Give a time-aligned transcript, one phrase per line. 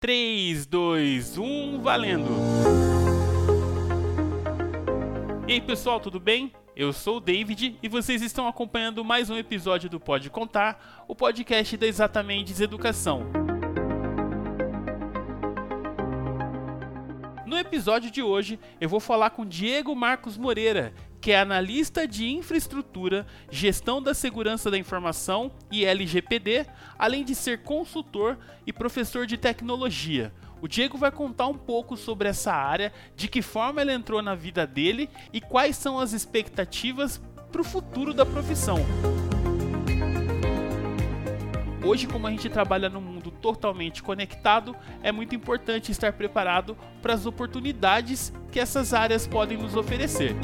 [0.00, 2.30] 3, 2, 1, valendo!
[5.46, 6.54] E aí pessoal, tudo bem?
[6.74, 11.14] Eu sou o David e vocês estão acompanhando mais um episódio do Pode Contar, o
[11.14, 13.26] podcast da Exatamente Educação.
[17.44, 22.28] No episódio de hoje, eu vou falar com Diego Marcos Moreira, que é analista de
[22.28, 26.66] infraestrutura, gestão da segurança da informação e LGPD,
[26.98, 30.32] além de ser consultor e professor de tecnologia.
[30.62, 34.34] O Diego vai contar um pouco sobre essa área, de que forma ele entrou na
[34.34, 38.78] vida dele e quais são as expectativas para o futuro da profissão.
[41.82, 47.14] Hoje, como a gente trabalha num mundo totalmente conectado, é muito importante estar preparado para
[47.14, 50.36] as oportunidades que essas áreas podem nos oferecer.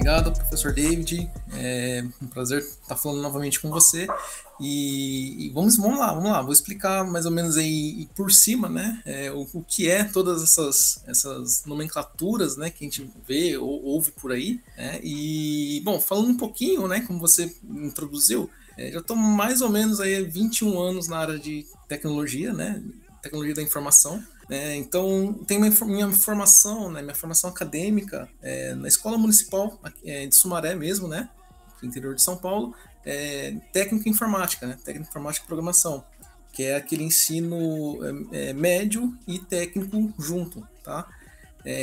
[0.06, 1.28] obrigado, professor David.
[1.52, 4.06] É um prazer estar falando novamente com você.
[4.60, 6.42] E, e vamos, vamos lá, vamos lá.
[6.42, 10.44] Vou explicar mais ou menos aí por cima, né, é, o, o, que é todas
[10.44, 14.60] essas, essas nomenclaturas, né, que a gente vê ou ouve por aí.
[14.76, 19.68] Né, e, bom, falando um pouquinho, né, como você introduziu, é, já estou mais ou
[19.68, 22.80] menos aí 21 anos na área de tecnologia, né,
[23.20, 24.22] tecnologia da informação.
[24.48, 30.26] É, então, tem minha, minha formação, né, minha formação acadêmica é, na Escola Municipal é,
[30.26, 31.28] de Sumaré mesmo, né,
[31.82, 32.74] no interior de São Paulo,
[33.04, 36.04] é, técnica informática, né, técnica informática e programação,
[36.52, 37.98] que é aquele ensino
[38.32, 41.06] é, é, médio e técnico junto, tá?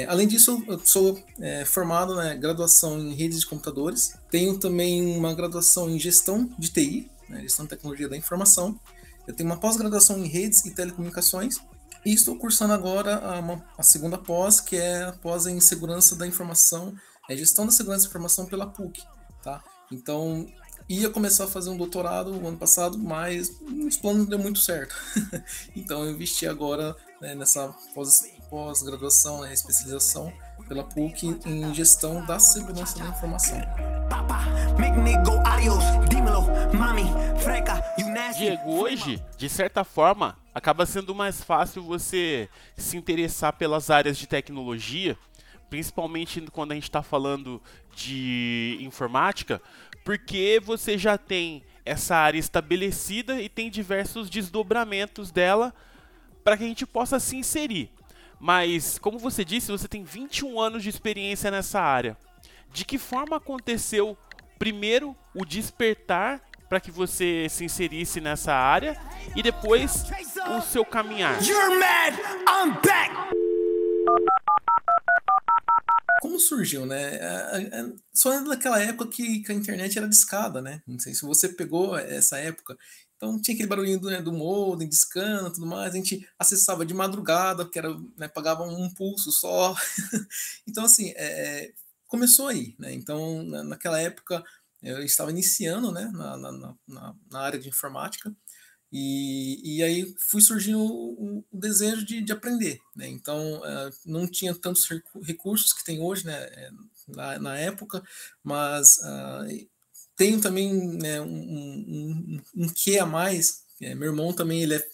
[0.07, 1.21] além disso, eu sou
[1.65, 6.71] formado na né, graduação em redes de computadores, tenho também uma graduação em gestão de
[6.71, 8.79] TI, né, gestão de tecnologia da informação,
[9.27, 11.59] eu tenho uma pós-graduação em redes e telecomunicações
[12.05, 13.39] e estou cursando agora a,
[13.77, 16.93] a, segunda pós, que é a pós em segurança da informação,
[17.29, 19.01] é gestão da segurança da informação pela PUC,
[19.41, 19.63] tá?
[19.91, 20.47] Então,
[20.89, 23.49] ia começar a fazer um doutorado no ano passado, mas
[23.87, 24.95] os planos não deu muito certo.
[25.75, 27.73] então, eu investi agora né, nessa
[28.49, 30.33] pós-graduação, pós né, especialização
[30.67, 33.57] pela PUC em gestão da segurança da informação.
[38.37, 44.27] Diego, hoje, de certa forma, acaba sendo mais fácil você se interessar pelas áreas de
[44.27, 45.17] tecnologia,
[45.69, 47.61] principalmente quando a gente está falando
[47.95, 49.61] de informática,
[50.03, 55.73] porque você já tem essa área estabelecida e tem diversos desdobramentos dela
[56.43, 57.89] para que a gente possa se inserir.
[58.39, 62.17] Mas, como você disse, você tem 21 anos de experiência nessa área.
[62.71, 64.17] De que forma aconteceu
[64.59, 66.41] primeiro o despertar
[66.73, 68.99] para que você se inserisse nessa área
[69.35, 70.05] e depois
[70.57, 71.39] o seu caminhar?
[71.43, 72.15] You're mad,
[72.49, 73.13] I'm back.
[76.19, 77.17] Como surgiu, né?
[77.17, 80.81] É, é, é, só naquela época que, que a internet era discada, né?
[80.87, 82.75] Não sei se você pegou essa época.
[83.17, 85.93] Então tinha aquele barulhinho do, né, do modem, discando tudo mais.
[85.93, 89.75] A gente acessava de madrugada, porque era, né, pagava um pulso só.
[90.67, 91.71] então, assim, é,
[92.07, 92.91] começou aí, né?
[92.95, 94.43] Então, na, naquela época,
[94.83, 98.35] eu estava iniciando, né, na, na, na, na área de informática.
[98.95, 103.07] E, e aí fui surgindo o, o desejo de, de aprender, né?
[103.07, 104.87] Então, uh, não tinha tantos
[105.23, 106.69] recursos que tem hoje, né, eh,
[107.07, 108.03] na, na época,
[108.43, 109.67] mas uh,
[110.15, 113.63] tenho também né, um, um, um, que a mais.
[113.81, 114.87] É, meu irmão também ele é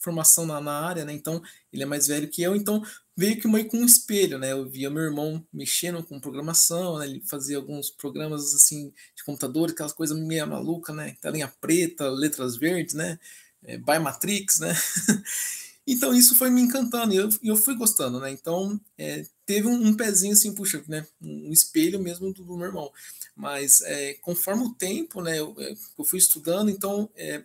[0.00, 1.14] formação na, na área, né?
[1.14, 1.42] Então
[1.72, 2.82] ele é mais velho que eu, então
[3.16, 4.52] veio que meio com um espelho, né?
[4.52, 7.06] Eu via meu irmão mexendo com programação, né?
[7.06, 11.16] ele fazia alguns programas assim de computador, aquelas coisas meio maluca, né?
[11.20, 13.18] Telinha preta, letras verdes, né?
[13.64, 14.74] É, by Matrix, né?
[15.86, 18.30] então isso foi me encantando e eu, eu fui gostando, né?
[18.30, 21.06] Então é, teve um, um, pezinho assim, puxa, né?
[21.20, 22.92] Um espelho mesmo do, do meu irmão.
[23.34, 27.42] Mas é, conforme o tempo, né, eu, é, eu fui estudando, então é,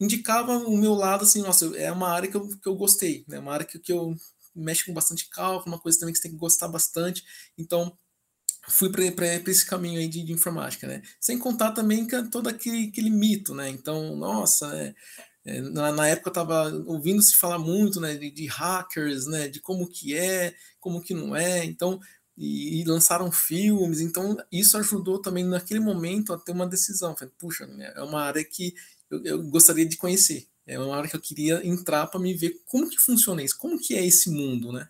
[0.00, 3.38] indicava o meu lado assim, nossa, é uma área que eu, que eu gostei, né,
[3.38, 4.14] uma área que, que eu
[4.54, 7.24] mexo com bastante cálculo, uma coisa também que você tem que gostar bastante.
[7.58, 7.96] Então,
[8.68, 9.04] fui para
[9.50, 11.02] esse caminho aí de, de, informática, né?
[11.20, 13.68] Sem contar também que é todo aquele, aquele mito, né?
[13.68, 14.94] Então, nossa, é,
[15.44, 19.46] é, na, na, época eu estava ouvindo se falar muito, né, de, de, hackers, né,
[19.48, 21.64] de como que é, como que não é.
[21.64, 22.00] Então,
[22.36, 27.16] e, e, lançaram filmes, então isso ajudou também naquele momento a ter uma decisão.
[27.16, 28.74] Falei, puxa, né, é uma área que
[29.10, 32.62] eu, eu, gostaria de conhecer, é uma área que eu queria entrar para me ver
[32.66, 34.88] como que funciona isso, como que é esse mundo, né?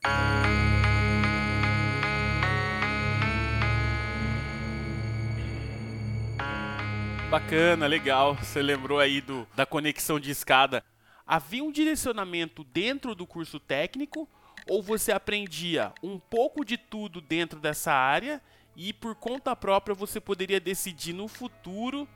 [7.28, 8.36] Bacana, legal.
[8.36, 10.84] Você lembrou aí do, da conexão de escada.
[11.26, 14.28] Havia um direcionamento dentro do curso técnico
[14.68, 18.40] ou você aprendia um pouco de tudo dentro dessa área
[18.76, 22.08] e por conta própria você poderia decidir no futuro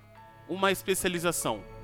[0.49, 1.78] uma especialização?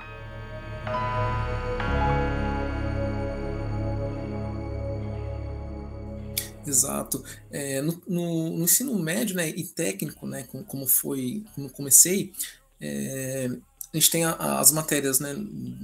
[6.67, 7.23] Exato.
[7.51, 12.33] É, no, no, no, ensino médio né, e técnico, né, como, como foi, como comecei,
[12.81, 13.49] é,
[13.95, 15.37] a gente tem a, as matérias né,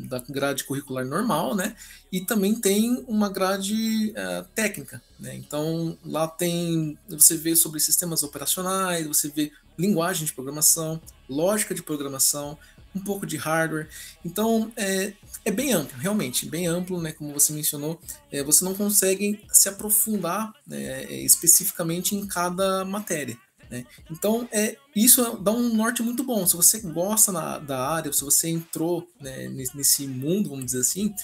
[0.08, 1.76] da grade curricular normal, né?
[2.10, 5.36] E também tem uma grade uh, técnica, né?
[5.36, 11.84] Então lá tem você vê sobre sistemas operacionais, você vê linguagem de programação, lógica de
[11.84, 12.58] programação,
[12.94, 13.88] um pouco de hardware.
[14.24, 15.12] Então é,
[15.44, 17.12] é bem amplo, realmente, bem amplo, né?
[17.12, 18.00] Como você mencionou,
[18.30, 23.36] é, você não consegue se aprofundar né, especificamente em cada matéria.
[23.70, 23.86] Né?
[24.10, 26.44] Então, é, isso dá um norte muito bom.
[26.46, 31.14] Se você gosta na, da área, se você entrou né, nesse mundo, vamos dizer assim,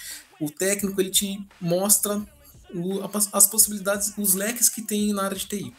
[0.41, 2.25] o técnico ele te mostra
[2.73, 3.01] o,
[3.33, 5.75] as possibilidades, os leques que tem na área de TI.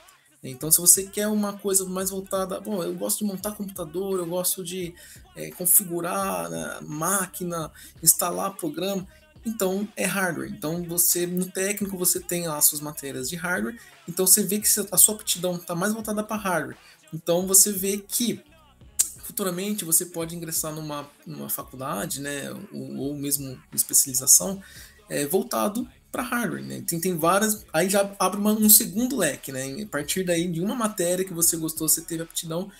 [0.50, 4.26] Então, se você quer uma coisa mais voltada, bom, eu gosto de montar computador, eu
[4.26, 4.94] gosto de
[5.36, 7.72] é, configurar né, máquina,
[8.02, 9.08] instalar programa,
[9.46, 10.52] então é hardware.
[10.52, 14.68] Então você no técnico você tem lá suas matérias de hardware, então você vê que
[14.92, 16.78] a sua aptidão está mais voltada para hardware.
[17.14, 18.44] Então você vê que
[19.24, 24.62] futuramente você pode ingressar numa, numa faculdade, né, ou, ou mesmo especialização
[25.10, 26.84] é, voltado para hardware, né?
[26.88, 29.84] Tem, tem várias, aí já abre uma, um segundo leque, né?
[29.84, 32.72] A partir daí de uma matéria que você gostou, você teve aptidão,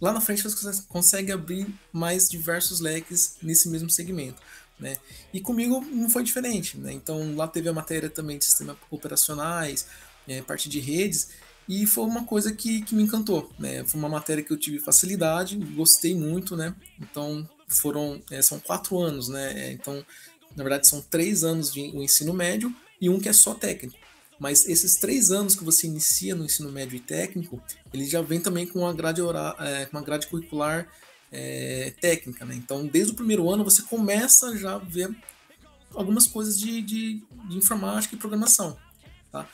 [0.00, 4.40] lá na frente você consegue abrir mais diversos leques nesse mesmo segmento.
[4.78, 4.96] Né?
[5.32, 6.78] E comigo não foi diferente.
[6.78, 6.92] Né?
[6.92, 9.88] Então lá teve a matéria também de sistemas operacionais,
[10.28, 11.30] é, parte de redes,
[11.68, 13.50] e foi uma coisa que, que me encantou.
[13.58, 13.84] Né?
[13.84, 16.56] Foi uma matéria que eu tive facilidade, gostei muito.
[16.56, 16.72] Né?
[17.00, 19.52] Então foram é, são quatro anos, né?
[19.56, 20.04] É, então
[20.56, 23.98] na verdade são três anos de o ensino médio e um que é só técnico.
[24.38, 27.62] Mas esses três anos que você inicia no ensino médio e técnico,
[27.92, 30.88] ele já vem também com uma grade, oral, é, uma grade curricular
[31.32, 32.54] é, técnica, né?
[32.54, 35.14] Então, desde o primeiro ano você começa já a ver
[35.94, 38.76] algumas coisas de, de, de informática e programação,
[39.32, 39.48] tá?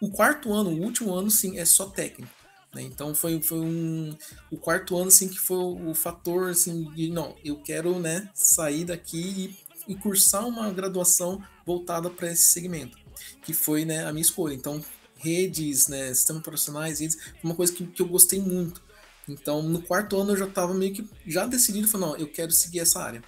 [0.00, 2.32] O quarto ano, o último ano, sim, é só técnico.
[2.74, 2.82] Né?
[2.82, 4.14] Então foi, foi um
[4.50, 8.84] o quarto ano assim que foi o, fator assim de não, eu quero né sair
[8.84, 12.96] daqui e, e cursar uma graduação voltada para esse segmento,
[13.42, 14.54] que foi né a minha escolha.
[14.54, 14.82] Então
[15.18, 18.82] redes, né, sistemas operacionais, redes, uma coisa que, que eu gostei muito.
[19.28, 22.52] Então, no quarto ano eu já estava meio que já decidido, falando, não, eu quero
[22.52, 23.22] seguir essa área.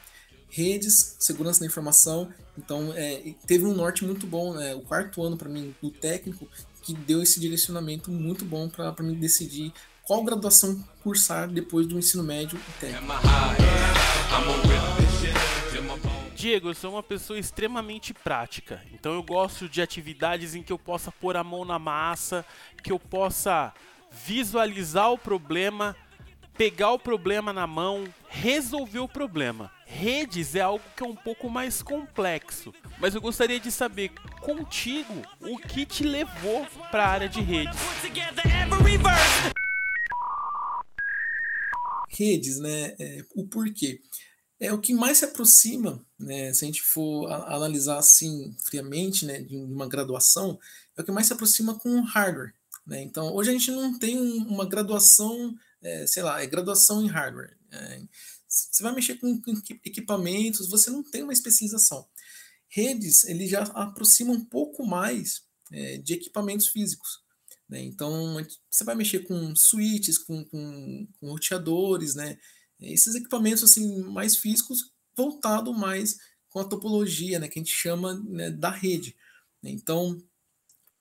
[0.48, 4.74] Redes, segurança da informação, então é, teve um norte muito bom, né?
[4.74, 6.48] O quarto ano para mim do técnico
[6.82, 9.72] que deu esse direcionamento muito bom para mim decidir
[10.04, 13.06] qual graduação cursar depois do ensino médio e técnico.
[16.38, 20.78] Diego, eu sou uma pessoa extremamente prática, então eu gosto de atividades em que eu
[20.78, 22.46] possa pôr a mão na massa,
[22.80, 23.74] que eu possa
[24.24, 25.96] visualizar o problema,
[26.56, 29.72] pegar o problema na mão, resolver o problema.
[29.84, 35.20] Redes é algo que é um pouco mais complexo, mas eu gostaria de saber contigo
[35.40, 37.76] o que te levou para a área de redes.
[42.08, 42.94] Redes, né?
[42.96, 44.00] É, o porquê.
[44.60, 46.52] É o que mais se aproxima, né?
[46.52, 50.58] Se a gente for analisar assim friamente, né, de uma graduação,
[50.96, 52.52] é o que mais se aproxima com hardware.
[52.84, 53.02] Né?
[53.02, 57.56] Então, hoje a gente não tem uma graduação, é, sei lá, é graduação em hardware.
[57.70, 58.02] É,
[58.48, 59.52] você vai mexer com, com
[59.84, 62.08] equipamentos, você não tem uma especialização.
[62.66, 67.20] Redes, ele já aproxima um pouco mais é, de equipamentos físicos.
[67.68, 67.82] Né?
[67.82, 68.36] Então,
[68.70, 72.38] você vai mexer com switches, com, com, com roteadores, né?
[72.80, 76.18] Esses equipamentos assim mais físicos, voltado mais
[76.48, 79.16] com a topologia, né, que a gente chama né, da rede.
[79.62, 80.22] Então,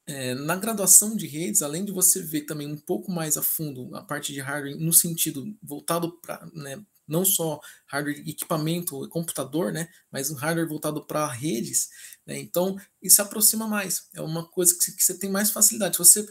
[0.06, 3.94] é, na graduação de redes, além de você ver também um pouco mais a fundo
[3.96, 9.90] a parte de hardware, no sentido voltado para né, não só hardware, equipamento, computador, né,
[10.12, 11.90] mas um hardware voltado para redes,
[12.26, 14.08] né, então isso aproxima mais.
[14.14, 15.96] É uma coisa que, que você tem mais facilidade.
[15.96, 16.28] Se você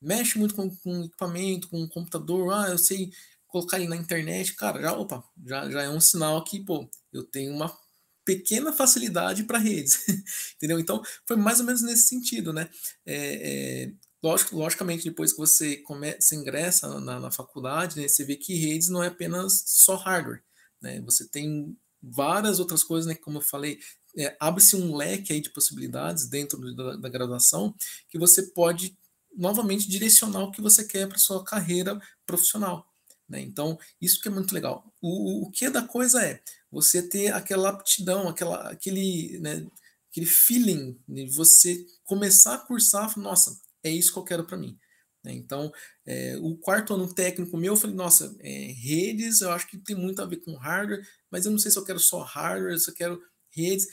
[0.00, 3.12] mexe muito com, com equipamento, com computador, ah, eu sei
[3.50, 7.24] colocar ele na internet, cara, já, opa, já, já é um sinal que, pô, eu
[7.24, 7.76] tenho uma
[8.24, 10.04] pequena facilidade para redes,
[10.56, 10.78] entendeu?
[10.78, 12.68] Então, foi mais ou menos nesse sentido, né?
[13.04, 13.92] É, é,
[14.22, 18.88] lógico, logicamente, depois que você, começa, ingressa na, na faculdade, né, você vê que redes
[18.88, 20.42] não é apenas só hardware,
[20.80, 21.00] né?
[21.02, 23.14] Você tem várias outras coisas, né?
[23.14, 23.78] Como eu falei,
[24.16, 27.74] é, abre-se um leque aí de possibilidades dentro da, da graduação
[28.08, 28.96] que você pode
[29.36, 32.89] novamente direcionar o que você quer para sua carreira profissional.
[33.30, 33.40] Né?
[33.40, 34.92] Então, isso que é muito legal.
[35.00, 39.64] O, o que é da coisa é você ter aquela aptidão, aquela, aquele, né,
[40.10, 44.76] aquele feeling de você começar a cursar, nossa, é isso que eu quero para mim.
[45.22, 45.32] Né?
[45.32, 45.72] Então,
[46.04, 49.94] é, o quarto ano técnico meu, eu falei, nossa, é, redes, eu acho que tem
[49.94, 52.90] muito a ver com hardware, mas eu não sei se eu quero só hardware, se
[52.90, 53.86] eu quero redes.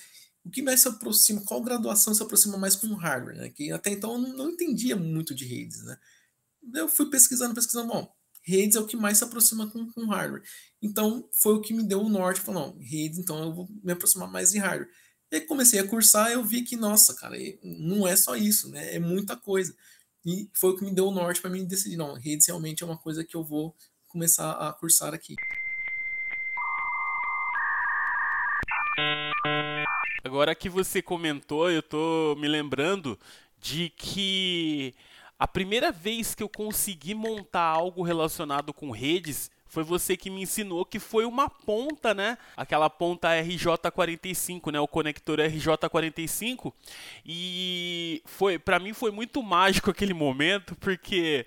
[0.44, 3.38] O que mais se aproxima, qual graduação se aproxima mais com hardware?
[3.38, 3.50] Né?
[3.50, 5.84] Que até então eu não, não entendia muito de redes.
[5.84, 5.98] Né?
[6.74, 8.17] Eu fui pesquisando, pesquisando, bom,
[8.48, 10.42] redes é o que mais se aproxima com, com hardware.
[10.82, 13.92] Então, foi o que me deu o norte, falou, não, redes, então eu vou me
[13.92, 14.90] aproximar mais de hardware.
[15.30, 18.96] E comecei a cursar, eu vi que, nossa, cara, não é só isso, né?
[18.96, 19.76] É muita coisa.
[20.26, 22.86] E foi o que me deu o norte para mim decidir, não, redes realmente é
[22.86, 23.76] uma coisa que eu vou
[24.08, 25.36] começar a cursar aqui.
[30.24, 33.20] Agora que você comentou, eu tô me lembrando
[33.60, 34.94] de que
[35.40, 40.42] a primeira vez que eu consegui montar algo relacionado com redes foi você que me
[40.42, 42.38] ensinou que foi uma ponta, né?
[42.56, 44.80] Aquela ponta RJ45, né?
[44.80, 46.74] O conector RJ45.
[47.26, 51.46] E foi, para mim foi muito mágico aquele momento, porque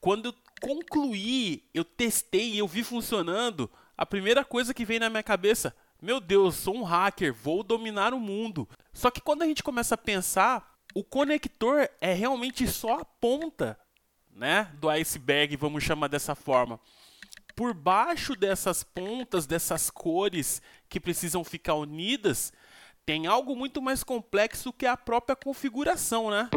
[0.00, 5.22] quando eu concluí, eu testei eu vi funcionando, a primeira coisa que veio na minha
[5.22, 8.68] cabeça, meu Deus, sou um hacker, vou dominar o mundo.
[8.92, 13.78] Só que quando a gente começa a pensar, o conector é realmente só a ponta,
[14.30, 16.80] né, do iceberg, vamos chamar dessa forma.
[17.54, 22.52] Por baixo dessas pontas, dessas cores que precisam ficar unidas,
[23.04, 26.48] tem algo muito mais complexo que a própria configuração, né?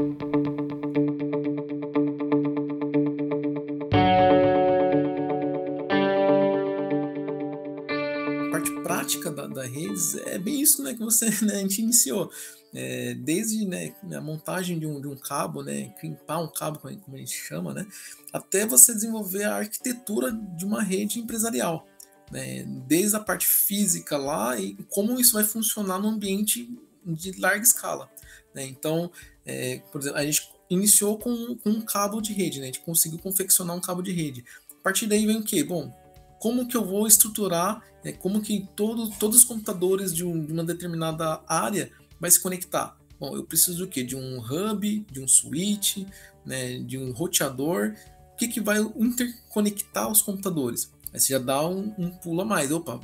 [8.92, 12.30] Prática da, da redes é bem isso né, que você né, a gente iniciou.
[12.74, 17.16] É, desde né, a montagem de um, de um cabo, né, crimpar um cabo, como
[17.16, 17.86] a gente chama, né,
[18.32, 21.88] até você desenvolver a arquitetura de uma rede empresarial.
[22.32, 26.70] Né, desde a parte física lá e como isso vai funcionar no ambiente
[27.06, 28.10] de larga escala.
[28.54, 28.66] Né?
[28.66, 29.12] Então,
[29.46, 32.64] é, por exemplo, a gente iniciou com, com, um cabo de rede, né?
[32.64, 34.46] a gente conseguiu confeccionar um cabo de rede.
[34.80, 35.62] A partir daí vem o quê?
[35.62, 35.94] Bom,
[36.42, 40.52] como que eu vou estruturar, né, como que todo, todos os computadores de, um, de,
[40.52, 42.98] uma determinada área vai se conectar.
[43.20, 44.04] Bom, eu preciso do quê?
[44.04, 46.00] De um hub, de um switch,
[46.44, 47.96] né, de um roteador.
[48.34, 50.92] O que, que vai interconectar os computadores?
[51.14, 52.72] Aí você já dá um, um pulo a mais.
[52.72, 53.00] Opa,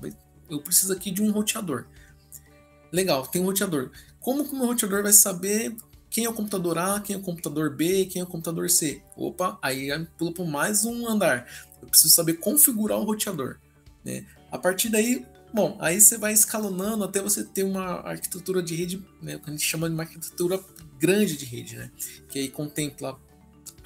[0.50, 1.86] eu preciso aqui de um roteador.
[2.92, 3.92] Legal, tem um roteador.
[4.20, 5.76] Como que o meu roteador vai saber
[6.18, 9.04] quem é o computador A, quem é o computador B, quem é o computador C?
[9.16, 11.48] Opa, aí pula para mais um andar.
[11.80, 13.60] Eu preciso saber configurar o roteador.
[14.04, 14.26] Né?
[14.52, 19.06] A partir daí, bom, aí você vai escalonando até você ter uma arquitetura de rede,
[19.22, 20.60] né, que a gente chama de uma arquitetura
[21.00, 21.92] grande de rede, né?
[22.30, 23.16] que aí contempla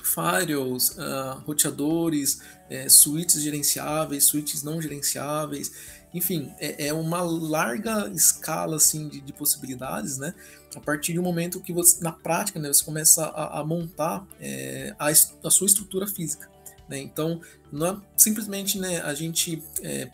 [0.01, 5.69] firewalls, uh, roteadores, é, switches gerenciáveis, switches não gerenciáveis,
[6.13, 10.33] enfim, é, é uma larga escala assim de, de, possibilidades, né?
[10.75, 14.95] A partir do momento que você, na prática, né, você começa a, a montar é,
[14.97, 16.49] a, a, sua estrutura física.
[16.87, 16.99] Né?
[16.99, 20.09] Então, não é simplesmente né, a gente é,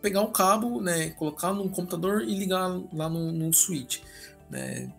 [0.00, 4.00] pegar um cabo, né, colocar num computador e ligar lá no, no switch.
[4.50, 4.92] Né?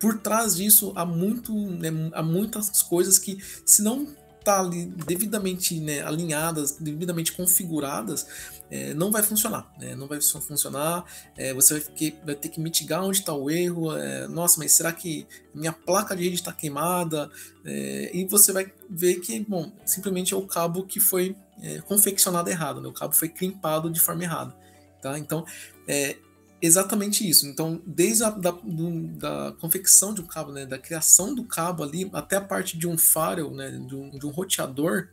[0.00, 4.06] Por trás disso há, muito, né, há muitas coisas que, se não
[4.46, 8.28] tá ali devidamente né, alinhadas, devidamente configuradas,
[8.70, 9.96] é, não vai funcionar, né?
[9.96, 11.04] Não vai funcionar.
[11.36, 13.96] É, você vai, que, vai, ter que mitigar onde está o erro.
[13.96, 17.28] É, nossa, mas será que minha placa de rede está queimada?
[17.64, 22.48] É, e você vai ver que, bom, simplesmente é o cabo que foi é, confeccionado
[22.48, 22.86] errado, né?
[22.86, 24.54] O cabo foi crimpado de forma errada,
[25.02, 25.18] tá?
[25.18, 25.44] Então,
[25.88, 26.18] é
[26.60, 27.46] exatamente isso.
[27.46, 31.82] Então, desde a da, do, da confecção de um cabo, né, da criação do cabo
[31.82, 35.08] ali, até a parte de um firewall, né, de um, de um roteador,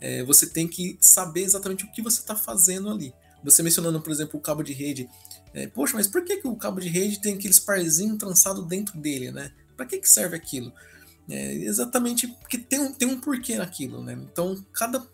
[0.00, 3.14] é, você tem que saber exatamente o que você está fazendo ali.
[3.44, 5.08] Você mencionando, por exemplo, o cabo de rede.
[5.54, 8.98] É, Poxa, mas por que, que o cabo de rede tem aqueles parzinhos trançados dentro
[8.98, 9.52] dele, né?
[9.76, 10.72] Para que, que serve aquilo?
[11.28, 14.14] É, exatamente porque tem um, tem um porquê naquilo, né?
[14.14, 15.04] Então, cada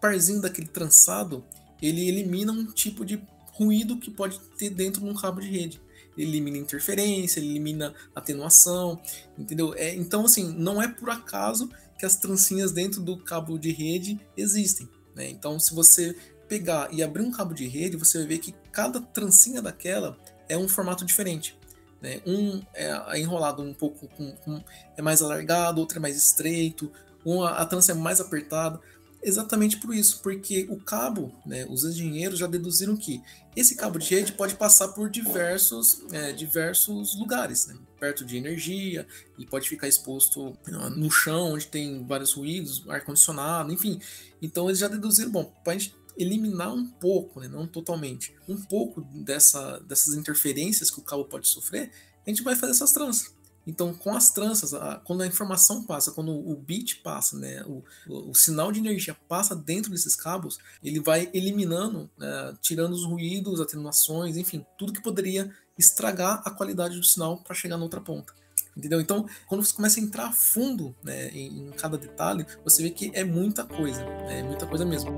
[0.00, 1.44] parzinho daquele trançado,
[1.80, 3.22] ele elimina um tipo de
[3.54, 5.80] ruído que pode ter dentro de um cabo de rede.
[6.16, 9.00] Ele elimina interferência, ele elimina atenuação,
[9.36, 9.74] entendeu?
[9.74, 11.68] É, então, assim, não é por acaso
[11.98, 14.88] que as trancinhas dentro do cabo de rede existem.
[15.14, 15.28] Né?
[15.30, 16.16] Então, se você
[16.48, 20.16] pegar e abrir um cabo de rede, você vai ver que cada trancinha daquela
[20.48, 21.58] é um formato diferente.
[22.00, 22.20] Né?
[22.26, 24.62] Um é enrolado um pouco, com, com,
[24.96, 26.92] é mais alargado, outro é mais estreito,
[27.24, 28.80] uma, a trança é mais apertada.
[29.26, 33.22] Exatamente por isso, porque o cabo, né, os engenheiros já deduziram que
[33.56, 39.06] esse cabo de rede pode passar por diversos, é, diversos lugares, né, perto de energia,
[39.38, 40.54] ele pode ficar exposto
[40.94, 43.98] no chão, onde tem vários ruídos, ar-condicionado, enfim.
[44.42, 48.60] Então eles já deduziram, bom, para a gente eliminar um pouco, né, não totalmente, um
[48.60, 51.90] pouco dessa, dessas interferências que o cabo pode sofrer,
[52.26, 53.32] a gente vai fazer essas tranças.
[53.66, 57.82] Então, com as tranças, a, quando a informação passa, quando o bit passa, né, o,
[58.06, 63.04] o, o, sinal de energia passa dentro desses cabos, ele vai eliminando, né, tirando os
[63.04, 68.00] ruídos, atenuações, enfim, tudo que poderia estragar a qualidade do sinal para chegar na outra
[68.00, 68.32] ponta.
[68.76, 69.00] Entendeu?
[69.00, 72.90] Então, quando você começa a entrar a fundo né, em, em cada detalhe, você vê
[72.90, 75.14] que é muita coisa, é muita coisa mesmo.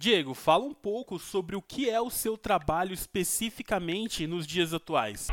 [0.00, 5.28] Diego, fala um pouco sobre o que é o seu trabalho especificamente nos dias atuais.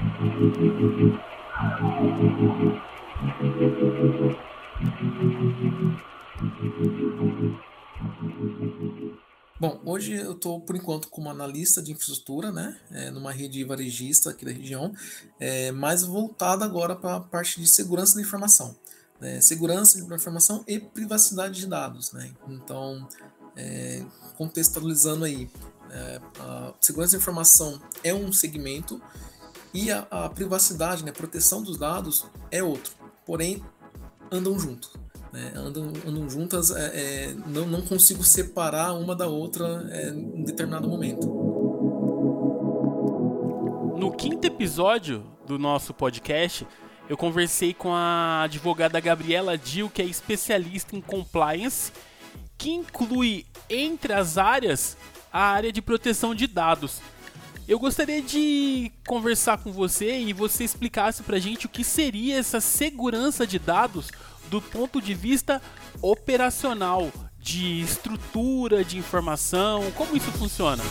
[9.58, 14.32] Bom, hoje eu estou, por enquanto, como analista de infraestrutura, né, é, numa rede varejista
[14.32, 14.94] aqui da região,
[15.40, 18.76] é, mais voltada agora para a parte de segurança da informação.
[19.18, 22.12] Né, segurança da informação e privacidade de dados.
[22.12, 22.34] Né?
[22.50, 23.08] Então,
[23.58, 24.04] é,
[24.38, 25.50] contextualizando aí,
[25.92, 29.02] é, a segurança da informação é um segmento
[29.74, 32.94] e a, a privacidade, né, proteção dos dados é outro.
[33.26, 33.62] Porém,
[34.32, 34.92] andam juntos.
[35.34, 40.44] Né, andam, andam juntas, é, é, não, não consigo separar uma da outra é, em
[40.44, 41.28] determinado momento.
[43.98, 46.66] No quinto episódio do nosso podcast,
[47.10, 51.92] eu conversei com a advogada Gabriela Dil, que é especialista em compliance
[52.58, 54.98] que inclui entre as áreas
[55.32, 57.02] a área de proteção de dados.
[57.68, 62.62] Eu gostaria de conversar com você e você explicasse pra gente o que seria essa
[62.62, 64.10] segurança de dados
[64.50, 65.62] do ponto de vista
[66.02, 70.84] operacional, de estrutura de informação, como isso funciona?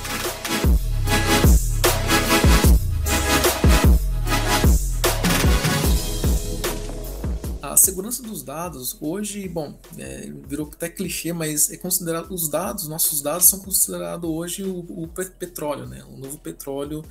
[7.86, 13.22] Segurança dos dados, hoje, bom, é, virou até clichê, mas é considerado, os dados, nossos
[13.22, 16.04] dados são considerados hoje o, o petróleo, né?
[16.04, 17.04] O novo petróleo.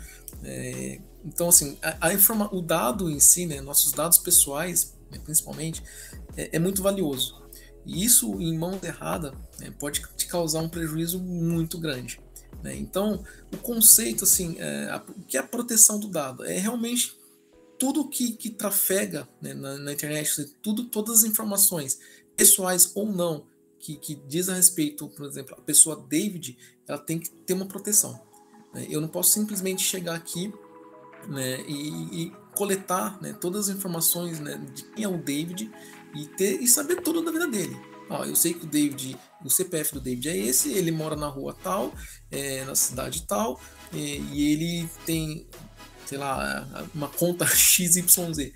[0.43, 3.61] É, então, assim, a, a informa, o dado em si, né?
[3.61, 5.81] Nossos dados pessoais, né, principalmente,
[6.35, 7.41] é, é, muito valioso.
[7.85, 12.19] E isso, em mãos errada, né, pode te causar um prejuízo muito grande.
[12.61, 12.75] Né?
[12.75, 16.43] Então, o conceito, assim, é, a, o que é a proteção do dado?
[16.43, 17.15] É realmente
[17.77, 21.99] tudo que, que trafega né, na, na, internet, tudo, todas as informações,
[22.35, 23.45] pessoais ou não,
[23.79, 26.57] que, que diz a respeito, por exemplo, a pessoa David,
[26.87, 28.19] ela tem que ter uma proteção.
[28.73, 28.87] Né?
[28.89, 30.53] Eu não posso simplesmente chegar aqui
[31.27, 35.69] né, e, e, coletar né, todas as informações né, de quem é o David
[36.15, 37.77] e, ter, e saber tudo da vida dele.
[38.09, 41.27] Ó, eu sei que o David, o CPF do David é esse, ele mora na
[41.27, 41.93] rua tal,
[42.31, 43.59] é, na cidade tal,
[43.91, 45.47] e, e ele tem
[46.05, 48.51] sei lá, uma conta XYZ.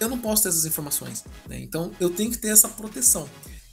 [0.00, 1.58] Eu não posso ter essas informações, né?
[1.58, 3.28] Então eu tenho que ter essa proteção.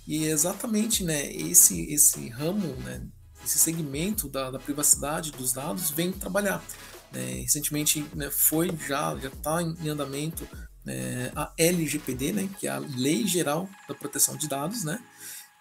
[0.07, 3.01] E é exatamente, né, esse esse ramo, né,
[3.43, 6.63] esse segmento da, da privacidade dos dados vem trabalhar.
[7.11, 7.41] Né?
[7.41, 10.47] Recentemente né, foi já já está em andamento
[10.83, 14.99] né, a LGPD, né, que é a Lei Geral da Proteção de Dados, né?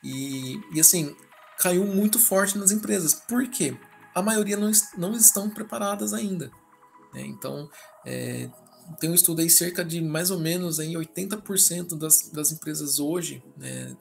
[0.02, 1.16] E, e assim
[1.58, 3.14] caiu muito forte nas empresas.
[3.14, 3.74] Por quê?
[4.14, 6.50] A maioria não, não estão preparadas ainda.
[7.14, 7.22] Né?
[7.26, 7.70] Então,
[8.04, 8.50] é,
[9.00, 13.42] tem um estudo aí, cerca de mais ou menos aí 80% das, das empresas hoje,
[13.56, 13.96] né,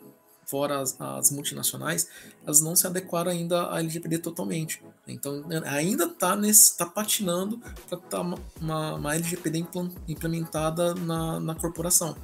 [0.45, 2.07] fora as, as, multinacionais,
[2.43, 4.83] elas não se adequaram ainda à LGPD totalmente.
[5.07, 6.37] Então, ainda está
[6.77, 9.65] tá patinando para estar tá uma, uma, LGPD
[10.07, 12.15] implementada na, na corporação.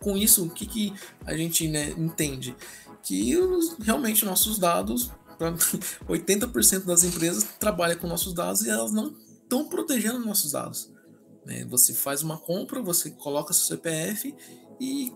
[0.00, 2.56] Com isso, o que, que a gente né, entende?
[3.02, 5.10] Que os, realmente nossos dados,
[6.08, 9.14] 80% das empresas trabalham com nossos dados e elas não
[9.48, 10.92] estão protegendo nossos dados.
[11.44, 11.64] Né?
[11.64, 14.34] Você faz uma compra, você coloca seu CPF
[14.78, 15.12] e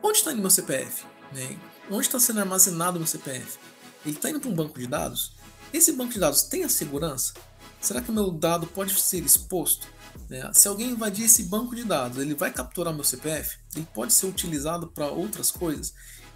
[0.00, 1.04] onde está indo meu CPF?
[1.32, 1.58] Né?
[1.90, 3.58] Onde está sendo armazenado meu CPF?
[4.06, 5.34] Ele está indo para um banco de dados?
[5.72, 7.34] Esse banco de dados tem a segurança?
[7.80, 9.88] Será que o meu dado pode ser exposto?
[10.28, 10.48] Né?
[10.54, 13.58] Se alguém invadir esse banco de dados, ele vai capturar meu CPF?
[13.74, 15.92] Ele pode ser utilizado para outras coisas?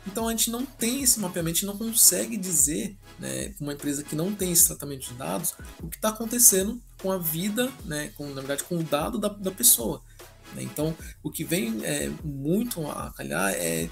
[0.06, 4.04] Então a gente não tem esse mapeamento, a gente não consegue dizer, né, uma empresa
[4.04, 8.12] que não tem esse tratamento de dados, o que está acontecendo com a vida, né,
[8.16, 10.00] com, na verdade, com o dado da, da pessoa.
[10.54, 10.62] Né?
[10.62, 13.90] Então, o que vem é, muito a calhar é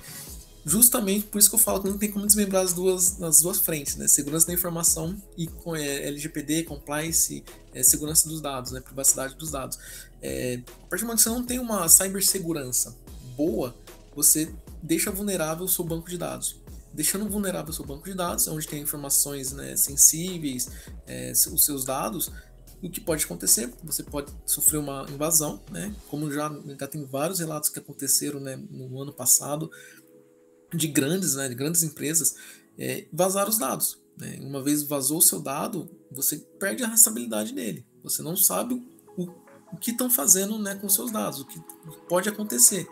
[0.65, 3.59] justamente por isso que eu falo que não tem como desmembrar as duas, as duas
[3.59, 4.09] frentes, né?
[4.09, 8.81] Segurança da informação e é, LGPD, compliance, é, segurança dos dados, né?
[8.81, 9.79] Privacidade dos dados.
[10.23, 12.97] É, a partir do momento que você não tem uma cibersegurança
[13.37, 13.75] boa,
[14.17, 14.51] você
[14.85, 16.63] deixa vulnerável o seu banco de dados.
[16.93, 20.71] Deixando vulnerável o seu banco de dados, onde tem informações né, sensíveis,
[21.07, 22.31] é, os seus dados,
[22.83, 23.73] o que pode acontecer?
[23.83, 25.95] Você pode sofrer uma invasão, né?
[26.09, 29.71] Como já, já tem vários relatos que aconteceram né, no ano passado
[30.73, 32.35] de grandes, né, de grandes empresas
[32.79, 33.99] é, vazar os dados.
[34.19, 34.39] Né?
[34.43, 37.87] Uma vez vazou o seu dado, você perde a responsabilidade nele.
[38.03, 38.75] Você não sabe
[39.17, 39.31] o,
[39.73, 41.59] o que estão fazendo né, com seus dados, o que
[42.09, 42.87] pode acontecer.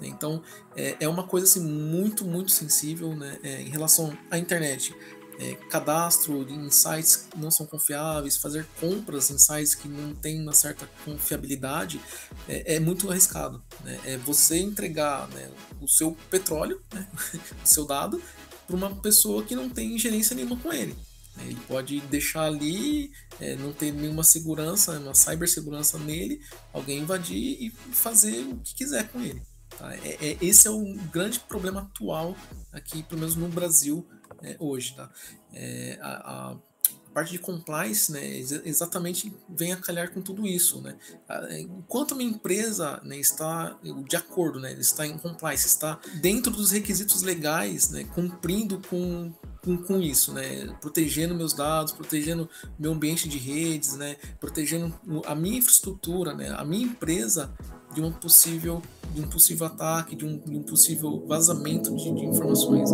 [0.00, 0.08] Né?
[0.08, 0.42] Então
[0.76, 4.94] é, é uma coisa assim, muito, muito sensível né, é, em relação à internet
[5.38, 10.42] é, cadastro em sites que não são confiáveis, fazer compras em sites que não têm
[10.42, 12.00] uma certa confiabilidade
[12.48, 13.62] é, é muito arriscado.
[13.84, 14.00] Né?
[14.04, 17.06] É você entregar né, o seu petróleo, né,
[17.64, 18.20] o seu dado,
[18.66, 20.96] para uma pessoa que não tem ingerência nenhuma com ele.
[21.36, 21.44] Né?
[21.46, 26.40] Ele pode deixar ali, é, não ter nenhuma segurança, uma cibersegurança nele,
[26.72, 29.40] alguém invadir e fazer o que quiser com ele.
[30.02, 32.36] É, é, esse é o grande problema atual
[32.72, 34.06] aqui, pelo menos no Brasil,
[34.42, 35.10] é, hoje, tá?
[35.52, 36.56] É, a, a,
[37.12, 38.24] parte de compliance, né,
[38.64, 40.96] exatamente vem a calhar com tudo isso, né?
[41.58, 47.22] Enquanto uma empresa né, está de acordo, né, está em compliance, está dentro dos requisitos
[47.22, 49.32] legais, né, cumprindo com,
[49.68, 50.74] com, com, isso, né?
[50.80, 54.16] Protegendo meus dados, protegendo meu ambiente de redes, né?
[54.40, 54.94] Protegendo
[55.26, 56.54] a minha infraestrutura, né?
[56.56, 57.52] A minha empresa
[57.94, 58.82] de um possível,
[59.14, 62.90] de um possível ataque, de um, de um possível vazamento de, de informações.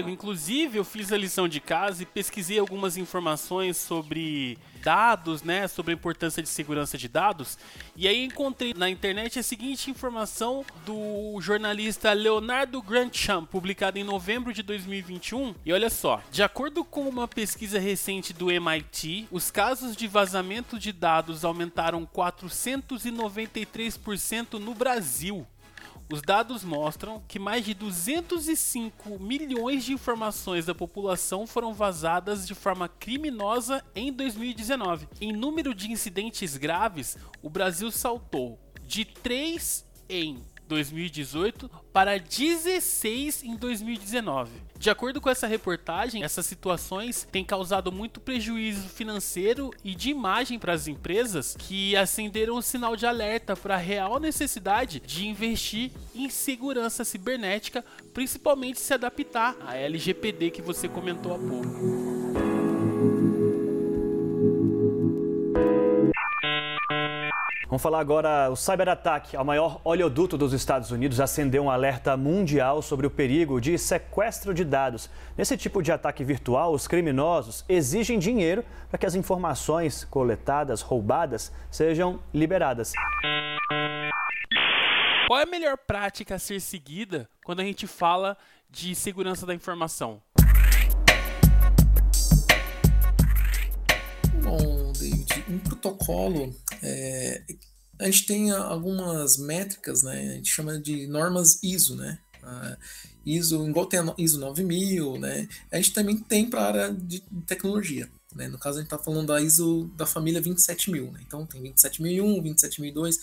[0.00, 5.68] Diego, inclusive eu fiz a lição de casa e pesquisei algumas informações sobre dados, né,
[5.68, 7.58] sobre a importância de segurança de dados,
[7.94, 14.54] e aí encontrei na internet a seguinte informação do jornalista Leonardo Grandchamp, publicada em novembro
[14.54, 15.54] de 2021.
[15.66, 20.78] E olha só, de acordo com uma pesquisa recente do MIT, os casos de vazamento
[20.78, 25.46] de dados aumentaram 493% no Brasil.
[26.12, 32.52] Os dados mostram que mais de 205 milhões de informações da população foram vazadas de
[32.52, 35.06] forma criminosa em 2019.
[35.20, 43.56] Em número de incidentes graves, o Brasil saltou de 3 em 2018 para 16 em
[43.56, 44.52] 2019.
[44.78, 50.58] De acordo com essa reportagem, essas situações têm causado muito prejuízo financeiro e de imagem
[50.58, 55.90] para as empresas que acenderam o sinal de alerta para a real necessidade de investir
[56.14, 62.39] em segurança cibernética, principalmente se adaptar à LGPD que você comentou há pouco.
[67.70, 72.82] Vamos falar agora o cyberataque ao maior oleoduto dos Estados Unidos acendeu um alerta mundial
[72.82, 75.08] sobre o perigo de sequestro de dados.
[75.38, 81.52] Nesse tipo de ataque virtual, os criminosos exigem dinheiro para que as informações coletadas, roubadas,
[81.70, 82.92] sejam liberadas.
[85.28, 88.36] Qual é a melhor prática a ser seguida quando a gente fala
[88.68, 90.20] de segurança da informação?
[94.42, 96.52] Bom, David, um protocolo
[96.82, 97.42] é,
[97.98, 100.32] a gente tem algumas métricas, né?
[100.32, 102.18] A gente chama de normas ISO, né?
[102.42, 102.76] A
[103.24, 105.48] ISO, igual tem a ISO 9000, né?
[105.70, 108.08] A gente também tem para a área de tecnologia.
[108.34, 108.48] Né?
[108.48, 111.12] No caso, a gente está falando da ISO da família 27000.
[111.12, 111.20] Né?
[111.26, 113.18] Então, tem 27001, 27002.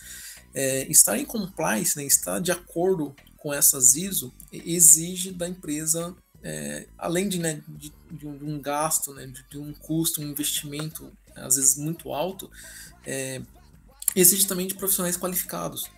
[0.53, 2.05] É, estar em compliance, né?
[2.05, 8.27] estar de acordo com essas ISO, exige da empresa, é, além de, né, de, de,
[8.27, 12.49] um, gasto, né, de, de, um custo, um investimento, às vezes muito alto,
[13.05, 13.41] é,
[14.15, 15.89] exige também de profissionais qualificados.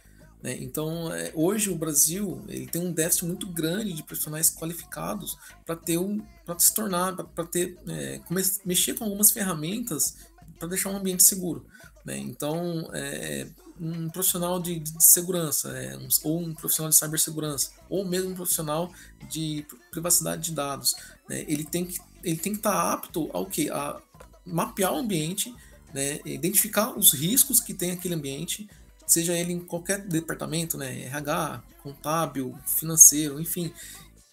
[0.42, 0.58] Né?
[0.60, 5.76] Então, é, hoje o Brasil ele tem um déficit muito grande de profissionais qualificados para
[5.76, 8.22] ter um, para se tornar, para ter, é,
[8.66, 10.16] mexer com algumas ferramentas
[10.58, 11.66] para deixar um ambiente seguro.
[12.06, 12.18] Né?
[12.18, 13.48] Então, é,
[13.80, 18.36] um profissional de, de segurança, é, um, ou um profissional de cibersegurança, ou mesmo um
[18.36, 18.92] profissional
[19.30, 20.96] de privacidade de dados,
[21.28, 21.46] né?
[21.48, 23.98] ele tem que ele tem que estar tá apto ao que a
[24.50, 25.54] mapear o ambiente
[25.94, 28.70] né, identificar os riscos que tem aquele ambiente,
[29.08, 33.74] seja ele em qualquer departamento, né, RH, contábil, financeiro, enfim,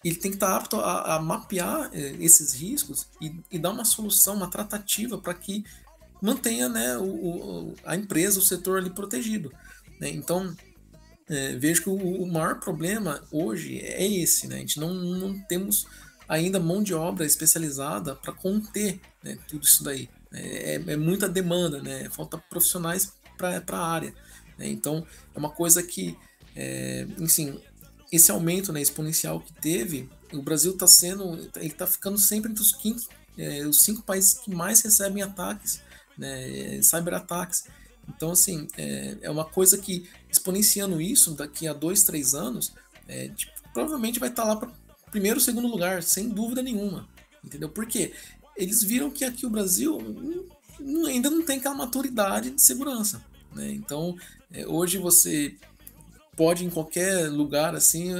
[0.03, 3.83] ele tem que estar apto a, a mapear é, esses riscos e, e, dar uma
[3.83, 5.65] solução, uma tratativa para que
[6.21, 9.51] mantenha né, o, o, a empresa, o setor ali protegido.
[9.99, 10.09] Né?
[10.09, 10.55] Então,
[11.27, 14.55] é, vejo que o, o, maior problema hoje é esse, né?
[14.55, 15.85] A gente não, não temos
[16.27, 20.09] ainda mão de obra especializada para conter né, tudo isso daí.
[20.31, 22.09] É, é, é, muita demanda, né?
[22.09, 24.13] Falta profissionais para a área.
[24.57, 24.67] Né?
[24.69, 26.17] Então, é uma coisa que,
[26.55, 27.59] é, enfim,
[28.11, 32.61] esse aumento né, exponencial que teve, o Brasil está sendo, ele está ficando sempre entre
[32.61, 35.81] os, quintos, é, os cinco países que mais recebem ataques,
[36.17, 37.65] né, cyberataques.
[38.09, 42.73] Então, assim, é, é uma coisa que, exponenciando isso, daqui a dois, três anos,
[43.07, 44.71] é, tipo, provavelmente vai estar tá lá para
[45.11, 47.07] primeiro, segundo lugar, sem dúvida nenhuma.
[47.43, 47.69] Entendeu?
[47.69, 48.13] Por quê?
[48.55, 49.99] Eles viram que aqui o Brasil
[51.07, 53.23] ainda não tem aquela maturidade de segurança.
[53.53, 53.71] Né?
[53.71, 54.15] Então,
[54.51, 55.55] é, hoje você
[56.35, 58.13] pode em qualquer lugar assim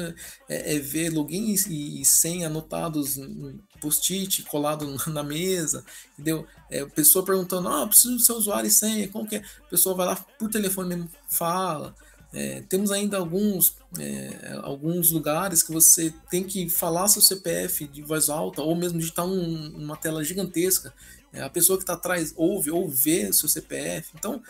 [0.50, 6.47] é, é ver login e, e senha anotados no post-it colado na mesa, entendeu?
[6.69, 9.39] É, pessoa perguntando, ah, preciso do seu usuário e senha, como que é?
[9.39, 11.95] A pessoa vai lá por telefone mesmo, fala.
[12.33, 18.01] É, temos ainda alguns, é, alguns lugares que você tem que falar seu CPF de
[18.01, 20.93] voz alta ou mesmo digitar um, uma tela gigantesca.
[21.31, 24.11] É, a pessoa que está atrás ouve ou vê seu CPF.
[24.15, 24.41] Então,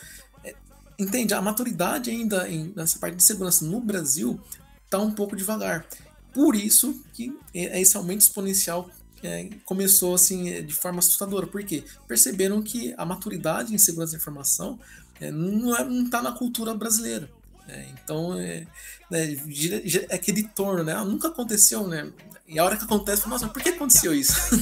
[0.44, 0.56] é,
[0.98, 1.34] entende?
[1.34, 4.40] A maturidade ainda em, nessa parte de segurança no Brasil
[4.86, 5.86] está um pouco devagar.
[6.34, 8.90] Por isso que é, esse aumento exponencial
[9.22, 11.46] é, começou assim de forma assustadora.
[11.46, 11.84] Por quê?
[12.08, 14.80] Perceberam que a maturidade em segurança da informação
[15.20, 17.28] não está na cultura brasileira.
[17.68, 18.66] É, então, é,
[19.10, 19.36] né,
[20.10, 20.94] é aquele torno, né?
[20.94, 22.12] Ah, nunca aconteceu, né?
[22.48, 24.34] E a hora que acontece, nossa, por que aconteceu isso?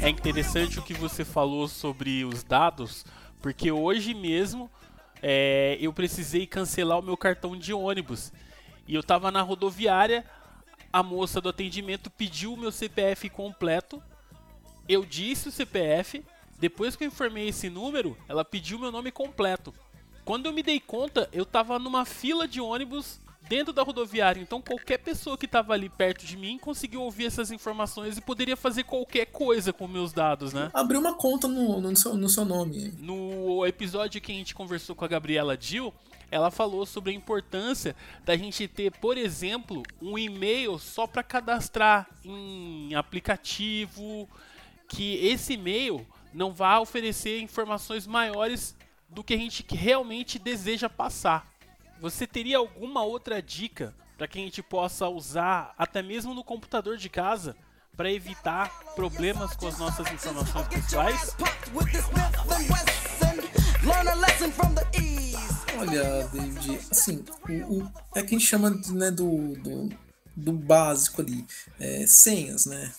[0.00, 3.04] é interessante o que você falou sobre os dados,
[3.42, 4.70] porque hoje mesmo
[5.20, 8.32] é, eu precisei cancelar o meu cartão de ônibus.
[8.86, 10.24] E eu tava na rodoviária,
[10.96, 14.02] a moça do atendimento pediu o meu CPF completo.
[14.88, 16.24] Eu disse o CPF.
[16.58, 19.74] Depois que eu informei esse número, ela pediu meu nome completo.
[20.24, 24.40] Quando eu me dei conta, eu tava numa fila de ônibus dentro da rodoviária.
[24.40, 28.56] Então qualquer pessoa que estava ali perto de mim conseguiu ouvir essas informações e poderia
[28.56, 30.70] fazer qualquer coisa com meus dados, né?
[30.72, 32.94] Abriu uma conta no, no, seu, no seu nome.
[32.98, 35.92] No episódio que a gente conversou com a Gabriela Dill,
[36.30, 42.08] ela falou sobre a importância da gente ter, por exemplo, um e-mail só para cadastrar
[42.24, 44.28] em aplicativo,
[44.88, 48.76] que esse e-mail não vá oferecer informações maiores
[49.08, 51.50] do que a gente realmente deseja passar.
[52.00, 56.96] Você teria alguma outra dica para que a gente possa usar até mesmo no computador
[56.96, 57.56] de casa
[57.96, 61.34] para evitar problemas com as nossas informações pessoais?
[65.78, 69.90] Olha, David, assim, o, o, é que a gente chama né, do, do,
[70.34, 71.46] do básico ali,
[71.78, 72.92] é, senhas, né?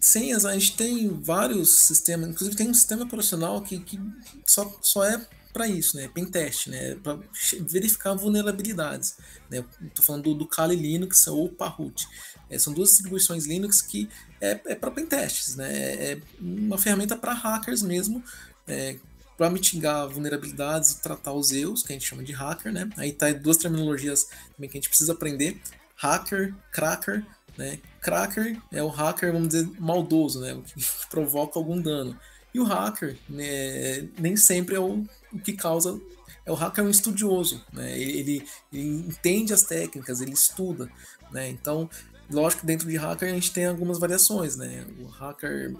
[0.00, 4.00] Senhas, a gente tem vários sistemas, inclusive tem um sistema operacional que, que
[4.44, 6.08] só, só é para isso, né?
[6.08, 6.96] Pentest, né?
[6.96, 7.18] Para
[7.60, 9.16] verificar vulnerabilidades.
[9.50, 9.64] Né?
[9.82, 12.08] Estou falando do, do Kali Linux ou Parrot.
[12.50, 14.08] É, são duas distribuições Linux que
[14.40, 15.72] é, é para pentests, né?
[16.12, 18.24] É uma ferramenta para hackers mesmo,
[18.66, 18.98] é,
[19.36, 22.88] para mitigar vulnerabilidades e tratar os erros, que a gente chama de hacker, né?
[22.96, 25.60] Aí tá duas terminologias também que a gente precisa aprender:
[25.96, 27.24] hacker, cracker,
[27.56, 27.78] né?
[28.00, 30.54] Cracker é o hacker, vamos dizer, maldoso, né?
[30.62, 32.18] O que, que provoca algum dano.
[32.54, 35.98] E o hacker, né, nem sempre é o, o que causa.
[36.44, 37.98] É o hacker é um estudioso, né?
[37.98, 40.90] Ele, ele entende as técnicas, ele estuda,
[41.30, 41.48] né?
[41.48, 41.88] Então,
[42.30, 44.84] lógico que dentro de hacker a gente tem algumas variações, né?
[44.98, 45.74] O hacker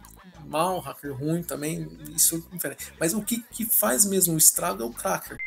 [0.46, 2.92] mal, hacker ruim também, isso é diferente.
[2.98, 5.38] Mas o que, que faz mesmo o estrago é o cracker.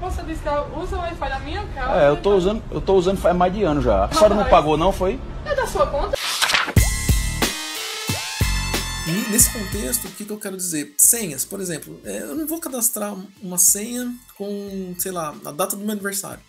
[0.00, 2.00] Você disse que usa o Wi-Fi da minha casa.
[2.00, 4.04] É, eu tô usando, eu tô usando faz mais de ano já.
[4.04, 5.18] A senhora não pagou não, foi?
[5.44, 6.16] É da sua conta?
[9.08, 10.94] E nesse contexto, o que, que eu quero dizer?
[10.98, 15.74] Senhas, por exemplo, é, eu não vou cadastrar uma senha com, sei lá, a data
[15.74, 16.40] do meu aniversário.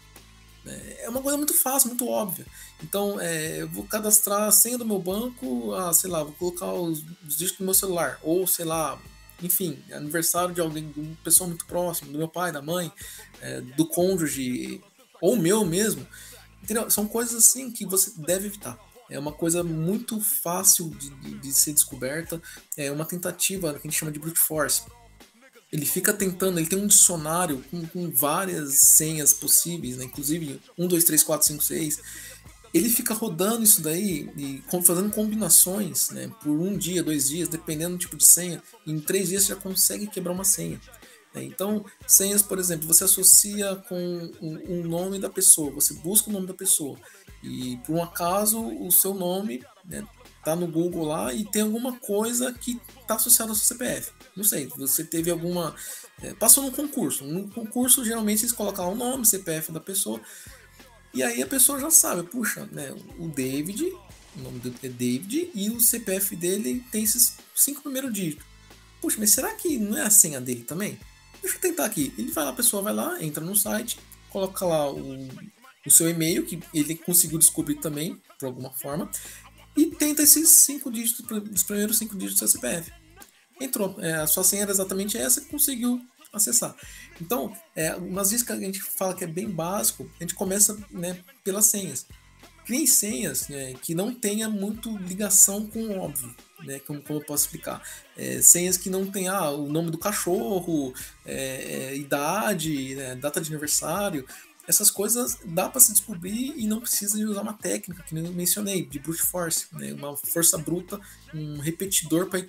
[0.66, 2.46] É, é uma coisa muito fácil, muito óbvia.
[2.84, 6.74] Então, é, eu vou cadastrar a senha do meu banco, ah, sei lá, vou colocar
[6.74, 9.00] os, os dígitos do meu celular, ou sei lá,
[9.42, 12.92] enfim, aniversário de alguém, de uma pessoa muito próxima, do meu pai, da mãe,
[13.42, 14.82] é, do cônjuge,
[15.22, 16.06] ou meu mesmo.
[16.62, 16.90] Entendeu?
[16.90, 18.78] São coisas assim que você deve evitar.
[19.10, 22.40] É uma coisa muito fácil de, de, de ser descoberta.
[22.78, 24.84] É uma tentativa que a gente chama de brute force
[25.72, 30.06] ele fica tentando, ele tem um dicionário com, com várias senhas possíveis, né?
[30.06, 32.02] inclusive 1, 2, 3, 4, 5, 6.
[32.74, 36.32] Ele fica rodando isso daí e fazendo combinações né?
[36.44, 38.62] por um dia, dois dias, dependendo do tipo de senha.
[38.86, 40.80] em três dias você já consegue quebrar uma senha.
[41.34, 41.44] Né?
[41.44, 43.96] Então, senhas, por exemplo, você associa com
[44.42, 46.98] um, um nome da pessoa, você busca o nome da pessoa
[47.44, 50.06] e por um acaso o seu nome né,
[50.44, 54.12] tá no Google lá e tem alguma coisa que tá associada ao seu CPF.
[54.36, 55.76] Não sei, você teve alguma.
[56.22, 57.26] É, passou num concurso.
[57.26, 60.22] No concurso, geralmente, eles colocam o nome, CPF da pessoa.
[61.14, 62.94] E aí a pessoa já sabe, puxa, né?
[63.18, 68.14] O David, o nome dele é David, e o CPF dele tem esses cinco primeiros
[68.14, 68.46] dígitos.
[69.02, 71.00] Puxa, mas será que não é a senha dele também?
[71.42, 72.14] Deixa eu tentar aqui.
[72.18, 73.98] Ele vai lá, a pessoa vai lá, entra no site,
[74.30, 75.28] coloca lá o,
[75.86, 79.10] o seu e-mail, que ele conseguiu descobrir também, por alguma forma,
[79.76, 82.92] e tenta esses cinco dígitos, os primeiros cinco dígitos do seu CPF.
[83.60, 86.02] Entrou, é, a sua senha era exatamente essa, conseguiu
[86.32, 86.76] acessar.
[87.20, 90.78] Então, é, umas vezes que a gente fala que é bem básico, a gente começa
[90.92, 92.06] né, pelas senhas.
[92.66, 97.26] Criem senhas né, que não tenha muito ligação com o óbvio, né, como, como eu
[97.26, 97.82] posso explicar.
[98.16, 100.94] É, senhas que não tenha ah, o nome do cachorro,
[101.26, 104.26] é, é idade, né, data de aniversário.
[104.70, 108.24] Essas coisas dá para se descobrir e não precisa de usar uma técnica, que nem
[108.24, 111.02] eu mencionei, de brute force, né, uma força bruta,
[111.34, 112.46] um repetidor para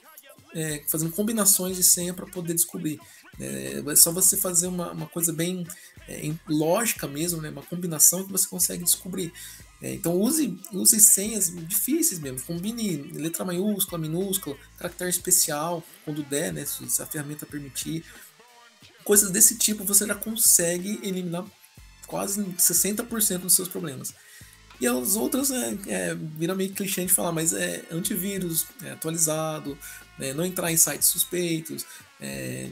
[0.54, 3.00] é, fazendo combinações de senha para poder descobrir.
[3.40, 5.66] É, é só você fazer uma, uma coisa bem
[6.06, 7.48] é, lógica mesmo, né?
[7.48, 9.32] uma combinação que você consegue descobrir.
[9.80, 16.52] É, então use, use senhas difíceis mesmo, combine letra maiúscula, minúscula, caractere especial, quando der,
[16.52, 16.66] né?
[16.66, 18.04] se a ferramenta permitir.
[19.04, 21.46] Coisas desse tipo você já consegue eliminar
[22.10, 24.12] quase 60% dos seus problemas.
[24.80, 29.78] E as outras, né, é, vira meio clichê de falar, mas é antivírus, é atualizado,
[30.18, 31.86] né, não entrar em sites suspeitos,
[32.20, 32.68] é,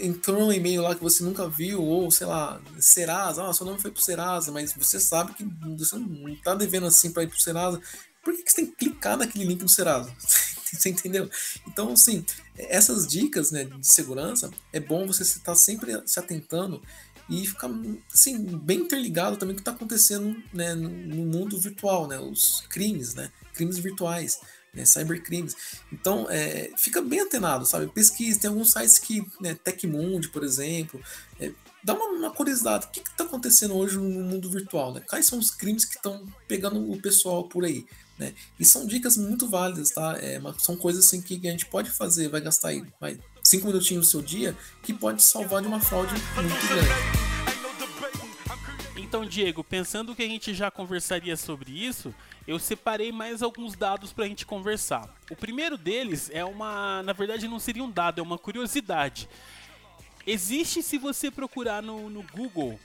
[0.00, 3.80] entrou um e-mail lá que você nunca viu, ou sei lá, Serasa, ah, seu nome
[3.80, 5.44] foi pro Serasa, mas você sabe que
[5.76, 7.80] você não tá devendo assim para ir pro Serasa.
[8.22, 10.10] Por que, que você tem que clicar naquele link do Serasa?
[10.72, 11.28] você entendeu?
[11.66, 12.24] Então, assim,
[12.56, 16.82] essas dicas né, de segurança, é bom você estar sempre se atentando
[17.28, 17.70] e ficar
[18.12, 22.60] assim, bem interligado também com o que está acontecendo né, no mundo virtual, né, os
[22.68, 24.38] crimes, né, crimes virtuais
[24.76, 25.56] né, cybercrimes.
[25.92, 27.88] Então, é, fica bem antenado, sabe?
[27.88, 31.00] Pesquisa, tem alguns sites que, né, Tecmundi, por exemplo,
[31.40, 31.50] é,
[31.82, 35.00] dá uma, uma, curiosidade, o que está acontecendo hoje no mundo virtual, né?
[35.08, 37.86] Quais são os crimes que estão pegando o pessoal por aí,
[38.18, 38.34] né?
[38.60, 40.16] E são dicas muito válidas, tá?
[40.20, 44.06] É, são coisas assim que a gente pode fazer, vai gastar aí, vai, cinco minutinhos
[44.06, 46.88] do seu dia, que pode salvar de uma fraude muito grande.
[48.96, 52.12] Então, Diego, pensando que a gente já conversaria sobre isso,
[52.46, 55.08] eu separei mais alguns dados para a gente conversar.
[55.30, 59.28] O primeiro deles é uma, na verdade, não seria um dado, é uma curiosidade.
[60.26, 62.80] Existe, se você procurar no, no Google,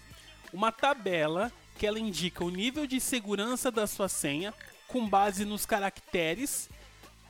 [0.54, 4.54] uma tabela que ela indica o nível de segurança da sua senha
[4.88, 6.69] com base nos caracteres,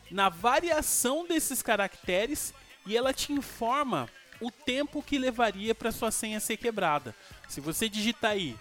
[0.10, 2.54] na variação desses caracteres
[2.86, 7.16] e ela te informa o tempo que levaria para sua senha ser quebrada.
[7.48, 8.58] Se você digitar aí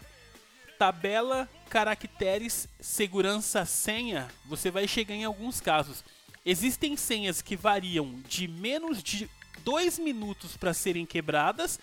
[0.78, 6.02] tabela caracteres segurança senha, você vai chegar em alguns casos.
[6.44, 9.28] Existem senhas que variam de menos de
[9.62, 11.78] 2 minutos para serem quebradas,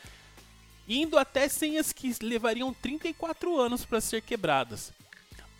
[0.87, 4.91] indo até senhas que levariam 34 anos para ser quebradas.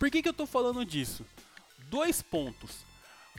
[0.00, 1.24] Por que, que eu estou falando disso?
[1.88, 2.84] Dois pontos.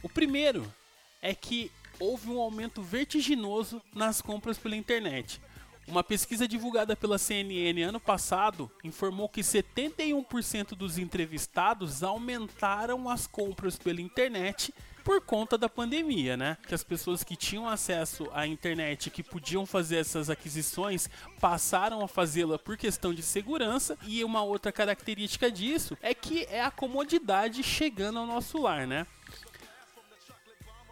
[0.01, 0.73] O primeiro
[1.21, 5.41] é que houve um aumento vertiginoso nas compras pela internet.
[5.87, 13.75] Uma pesquisa divulgada pela CNN ano passado informou que 71% dos entrevistados aumentaram as compras
[13.75, 14.71] pela internet
[15.03, 16.57] por conta da pandemia, né?
[16.67, 21.09] Que as pessoas que tinham acesso à internet, que podiam fazer essas aquisições,
[21.39, 23.97] passaram a fazê-la por questão de segurança.
[24.05, 29.07] E uma outra característica disso é que é a comodidade chegando ao nosso lar, né?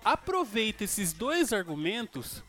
[0.08, 2.42] Aproveita esses dois argumentos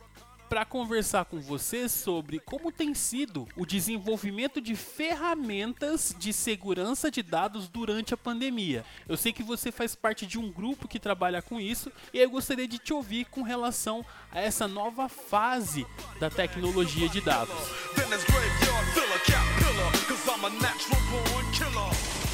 [0.49, 7.21] para conversar com você sobre como tem sido o desenvolvimento de ferramentas de segurança de
[7.21, 8.85] dados durante a pandemia.
[9.09, 12.31] Eu sei que você faz parte de um grupo que trabalha com isso e eu
[12.31, 15.85] gostaria de te ouvir com relação a essa nova fase
[16.21, 17.59] da tecnologia de dados.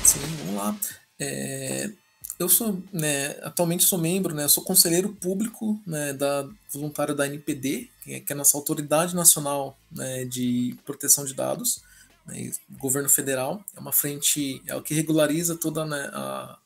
[0.05, 0.77] Sim, vamos lá.
[1.19, 1.89] É,
[2.39, 7.89] eu sou, né, atualmente sou membro, né, sou conselheiro público né, da voluntário da NPD,
[8.03, 11.83] que é, que é a nossa autoridade nacional né, de proteção de dados,
[12.27, 16.59] né, governo federal, é uma frente, é o que regulariza toda né, a,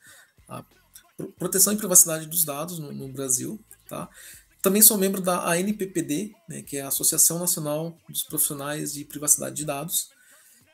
[0.49, 0.65] a,
[1.39, 3.59] proteção e privacidade dos dados no, no, Brasil,
[3.89, 4.09] tá?
[4.63, 9.55] Também sou membro da ANPPD, né, que é a Associação Nacional dos Profissionais de Privacidade
[9.55, 10.11] de Dados.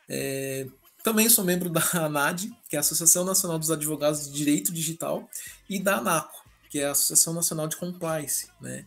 [0.09, 0.67] É,
[1.05, 5.29] também sou membro da ANAD, que é a Associação Nacional dos Advogados de Direito Digital,
[5.69, 8.85] e da ANACO, que é a Associação Nacional de Compliance, né?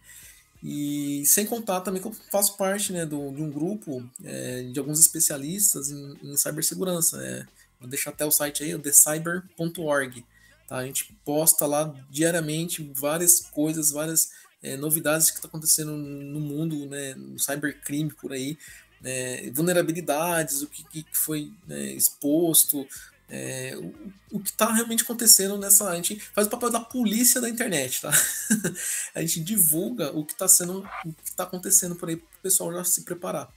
[0.60, 4.76] E sem contar também que eu faço parte né, do, de um grupo é, de
[4.80, 7.16] alguns especialistas em, em cibersegurança.
[7.16, 7.46] Né?
[7.78, 10.26] Vou deixar até o site aí, o thecyber.org.
[10.66, 10.78] Tá?
[10.78, 16.40] A gente posta lá diariamente várias coisas, várias é, novidades que estão tá acontecendo no
[16.40, 18.58] mundo, né, no cybercrime por aí,
[19.01, 22.86] né, vulnerabilidades, o que, que foi né, exposto,
[23.28, 25.90] é, o, o, que está realmente acontecendo nessa.
[25.90, 28.11] A gente faz o papel da polícia da internet, tá?
[29.14, 32.42] a gente divulga o que está sendo, o que está acontecendo por aí para o
[32.42, 33.53] pessoal já se preparar.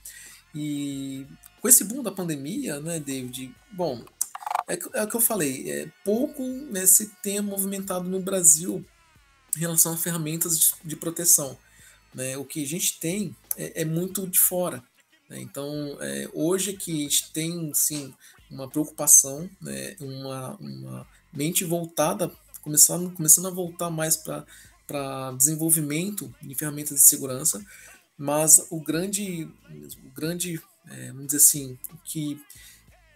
[0.54, 1.26] E
[1.60, 3.54] com esse boom da pandemia, né, David?
[3.70, 4.04] Bom,
[4.68, 8.84] é, é o que eu falei, é, pouco né, se tenha movimentado no Brasil
[9.56, 11.58] em relação a ferramentas de, de proteção.
[12.14, 12.36] Né?
[12.36, 14.82] O que a gente tem é, é muito de fora.
[15.32, 15.40] Né?
[15.40, 18.14] Então, é, hoje que a gente tem, sim,
[18.50, 19.96] uma preocupação, né?
[19.98, 22.30] uma, uma mente voltada,
[22.60, 27.64] começando, começando a voltar mais para desenvolvimento de ferramentas de segurança,
[28.16, 29.48] mas o grande,
[30.04, 32.40] o grande é, vamos dizer assim, o que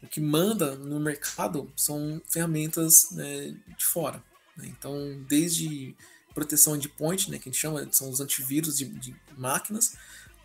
[0.03, 4.23] o que manda no mercado são ferramentas né, de fora.
[4.57, 4.67] Né?
[4.69, 4.95] Então,
[5.27, 5.97] desde
[6.35, 9.97] proteção endpoint, né, que a gente chama, são os antivírus de, de máquinas,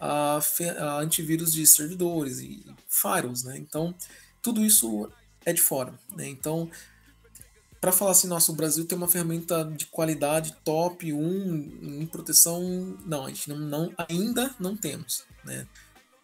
[0.02, 0.40] a,
[0.80, 3.44] a, antivírus de servidores e firewalls.
[3.44, 3.58] Né?
[3.58, 3.94] Então,
[4.42, 5.10] tudo isso
[5.46, 5.94] é de fora.
[6.16, 6.28] Né?
[6.28, 6.70] Então,
[7.80, 13.26] para falar assim, nosso Brasil tem uma ferramenta de qualidade top 1 em proteção, não,
[13.26, 15.24] a gente não, não ainda não temos.
[15.46, 15.68] Né?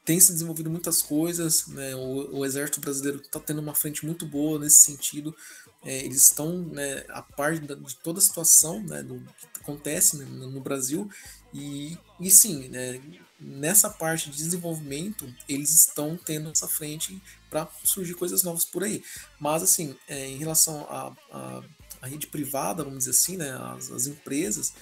[0.08, 1.94] tem se desenvolvido muitas coisas, né?
[1.94, 5.36] o, o, exército brasileiro está tendo uma frente muito boa nesse sentido.
[5.84, 7.68] É, eles estão né, a par de
[8.02, 11.10] toda a situação né, do que acontece no, no Brasil
[11.54, 13.02] e, e sim, né,
[13.40, 19.04] nessa parte de desenvolvimento eles estão tendo essa frente para surgir coisas novas por aí.
[19.40, 21.62] Mas assim, é, em relação à
[22.08, 24.74] rede privada, vamos dizer assim, né, as, as empresas,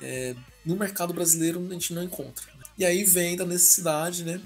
[0.00, 0.34] é,
[0.64, 2.44] no mercado brasileiro a gente não encontra.
[2.76, 4.40] E aí vem da necessidade, né?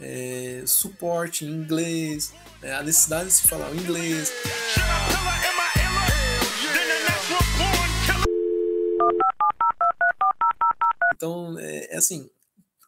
[0.00, 4.32] é, suporte em inglês, é, a necessidade de se falar o inglês.
[11.14, 12.28] Então, é, é assim,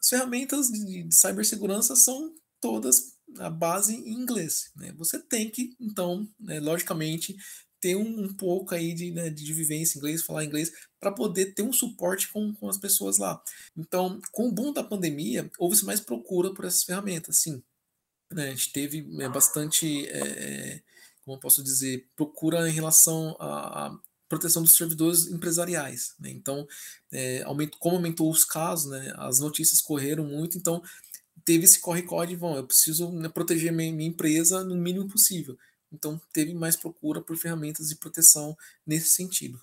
[0.00, 4.70] as ferramentas de, de cibersegurança são todas a base em inglês.
[4.76, 4.92] Né?
[4.96, 7.36] Você tem que, então, né, logicamente,
[7.80, 11.54] ter um, um pouco aí de, né, de vivência em inglês, falar inglês, para poder
[11.54, 13.40] ter um suporte com, com as pessoas lá.
[13.76, 17.62] Então, com o boom da pandemia, houve-se mais procura por essas ferramentas, sim.
[18.32, 20.82] Né, a gente teve é, bastante, é,
[21.24, 23.96] como eu posso dizer, procura em relação à,
[24.28, 26.14] proteção dos servidores empresariais.
[26.18, 26.30] Né?
[26.30, 26.66] Então,
[27.10, 27.44] é,
[27.78, 30.82] como aumentou os casos, né, as notícias correram muito, então
[31.44, 35.56] teve esse corre-corre de, bom, eu preciso né, proteger minha, minha empresa no mínimo possível.
[35.90, 38.54] Então, teve mais procura por ferramentas de proteção
[38.86, 39.58] nesse sentido.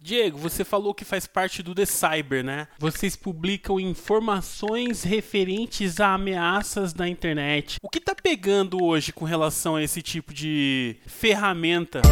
[0.00, 2.66] Diego, você falou que faz parte do The Cyber, né?
[2.78, 7.78] Vocês publicam informações referentes a ameaças da internet.
[7.80, 12.02] O que tá pegando hoje com relação a esse tipo de ferramenta?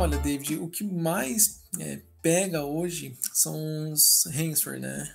[0.00, 5.14] Olha, David, o que mais é, pega hoje são os ransomware, né?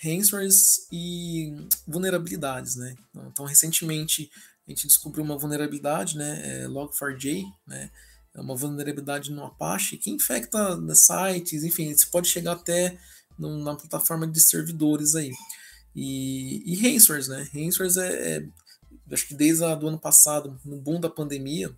[0.00, 1.52] Ransomwares e
[1.88, 2.94] vulnerabilidades, né?
[3.16, 4.30] Então, recentemente
[4.64, 7.90] a gente descobriu uma vulnerabilidade, né, é Log4j, né,
[8.32, 12.96] é uma vulnerabilidade no Apache que infecta né, sites, enfim, você pode chegar até
[13.36, 15.32] na plataforma de servidores aí.
[15.96, 18.48] E, e ransomwares, né, ransomwares é, é,
[19.10, 21.76] acho que desde o ano passado, no boom da pandemia,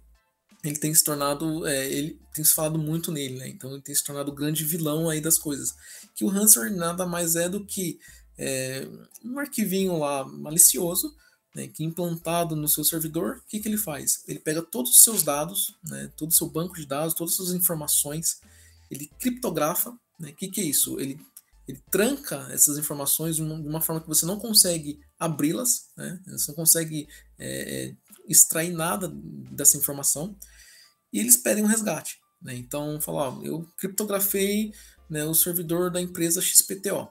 [0.65, 3.95] ele tem se tornado, é, ele tem se falado muito nele, né, então ele tem
[3.95, 5.75] se tornado o grande vilão aí das coisas.
[6.15, 7.99] Que o ransomware nada mais é do que
[8.39, 8.89] é,
[9.25, 11.15] um arquivinho lá malicioso,
[11.55, 14.25] né, que implantado no seu servidor, o que, que ele faz?
[14.27, 17.37] Ele pega todos os seus dados, né, todo o seu banco de dados, todas as
[17.37, 18.41] suas informações,
[18.91, 19.91] ele criptografa.
[19.91, 20.99] O né, que, que é isso?
[20.99, 21.21] Ele,
[21.69, 26.21] ele tranca essas informações de uma, de uma forma que você não consegue abri-las, né,
[26.27, 27.07] você não consegue
[27.39, 27.97] é, é,
[28.27, 30.37] extrair nada dessa informação,
[31.15, 32.19] e eles pedem um resgate.
[32.43, 34.73] Né, então, falar, eu criptografei
[35.09, 37.09] né, o servidor da empresa XPTO.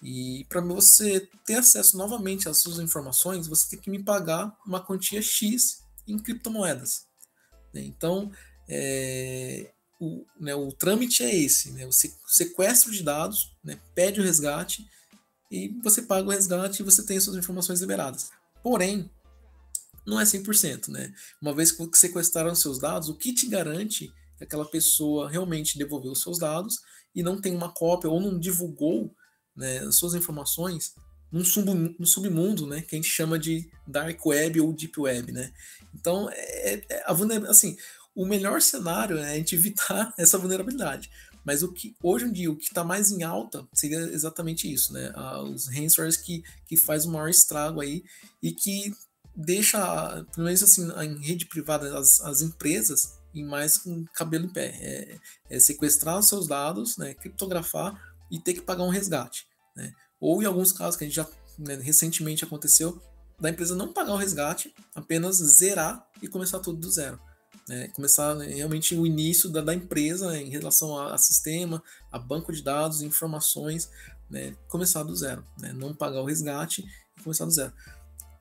[0.00, 4.80] E para você ter acesso novamente às suas informações, você tem que me pagar uma
[4.80, 7.06] quantia X em criptomoedas.
[7.72, 7.82] Né?
[7.82, 8.30] Então,
[8.68, 11.86] é, o, né, o trâmite é esse: né?
[11.86, 14.86] o sequestro de dados, né, pede o resgate
[15.50, 18.30] e você paga o resgate e você tem suas informações liberadas.
[18.62, 19.10] Porém,
[20.06, 20.88] não é 100%.
[20.88, 21.12] Né?
[21.40, 26.12] Uma vez que sequestraram seus dados, o que te garante que aquela pessoa realmente devolveu
[26.12, 26.80] os seus dados
[27.14, 29.14] e não tem uma cópia ou não divulgou
[29.56, 30.94] né, suas informações
[31.30, 35.32] num, sub, num submundo, né, que a gente chama de dark web ou deep web,
[35.32, 35.52] né?
[35.94, 37.12] Então, é, é a
[37.48, 37.76] assim,
[38.14, 41.10] o melhor cenário é a gente evitar essa vulnerabilidade.
[41.44, 44.92] Mas o que hoje em dia o que está mais em alta seria exatamente isso,
[44.94, 45.12] né?
[45.14, 48.02] Ah, os ransomwares que, que faz o maior estrago aí
[48.42, 48.94] e que
[49.34, 54.52] deixa, pelo menos assim, em rede privada, as, as empresas e mais com cabelo em
[54.52, 54.66] pé.
[54.80, 55.18] É,
[55.50, 59.46] é sequestrar os seus dados, né, criptografar e ter que pagar um resgate.
[59.76, 59.92] Né?
[60.20, 61.26] Ou em alguns casos que a gente já
[61.58, 63.02] né, recentemente aconteceu,
[63.40, 67.18] da empresa não pagar o resgate, apenas zerar e começar tudo do zero.
[67.68, 67.88] Né?
[67.88, 71.82] Começar né, realmente o início da, da empresa né, em relação a, a, sistema,
[72.12, 73.90] a banco de dados, informações,
[74.30, 74.56] né?
[74.68, 75.44] começar do zero.
[75.58, 75.72] Né?
[75.72, 76.84] Não pagar o resgate
[77.18, 77.72] e começar do zero.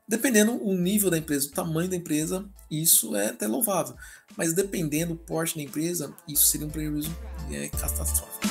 [0.06, 3.96] Dependendo o nível da empresa, o tamanho da empresa, isso é até louvável.
[4.36, 7.10] Mas dependendo do porte da empresa, isso seria um prejuízo
[7.50, 8.46] é, catastrófico.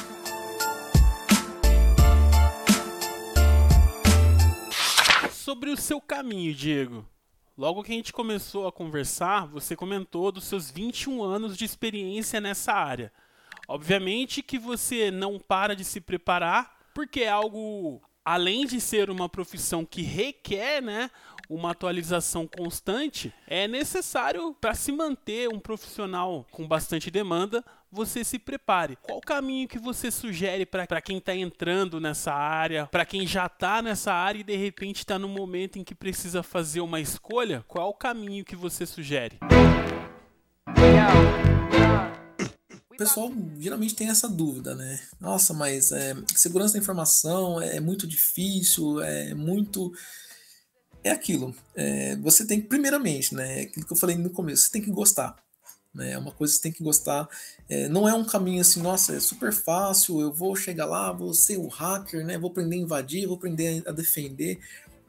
[5.30, 7.06] Sobre o seu caminho, Diego.
[7.56, 12.40] Logo que a gente começou a conversar, você comentou dos seus 21 anos de experiência
[12.40, 13.12] nessa área.
[13.68, 19.28] Obviamente que você não para de se preparar, porque é algo além de ser uma
[19.28, 21.10] profissão que requer, né,
[21.48, 28.38] uma atualização constante, é necessário para se manter um profissional com bastante demanda, você se
[28.38, 28.96] prepare.
[29.02, 33.46] Qual o caminho que você sugere para quem está entrando nessa área, para quem já
[33.46, 37.62] está nessa área e de repente está no momento em que precisa fazer uma escolha?
[37.68, 39.38] Qual o caminho que você sugere?
[42.90, 44.98] O pessoal geralmente tem essa dúvida, né?
[45.20, 49.92] Nossa, mas é, segurança da informação é muito difícil, é muito
[51.04, 51.54] é aquilo.
[51.74, 53.62] É, você tem que, primeiramente, né?
[53.62, 55.36] Aquilo que eu falei no começo, você tem que gostar.
[55.94, 57.28] Né, é uma coisa que você tem que gostar.
[57.68, 61.34] É, não é um caminho assim, nossa, é super fácil, eu vou chegar lá, vou
[61.34, 62.38] ser o hacker, né?
[62.38, 64.58] Vou aprender a invadir, vou aprender a defender.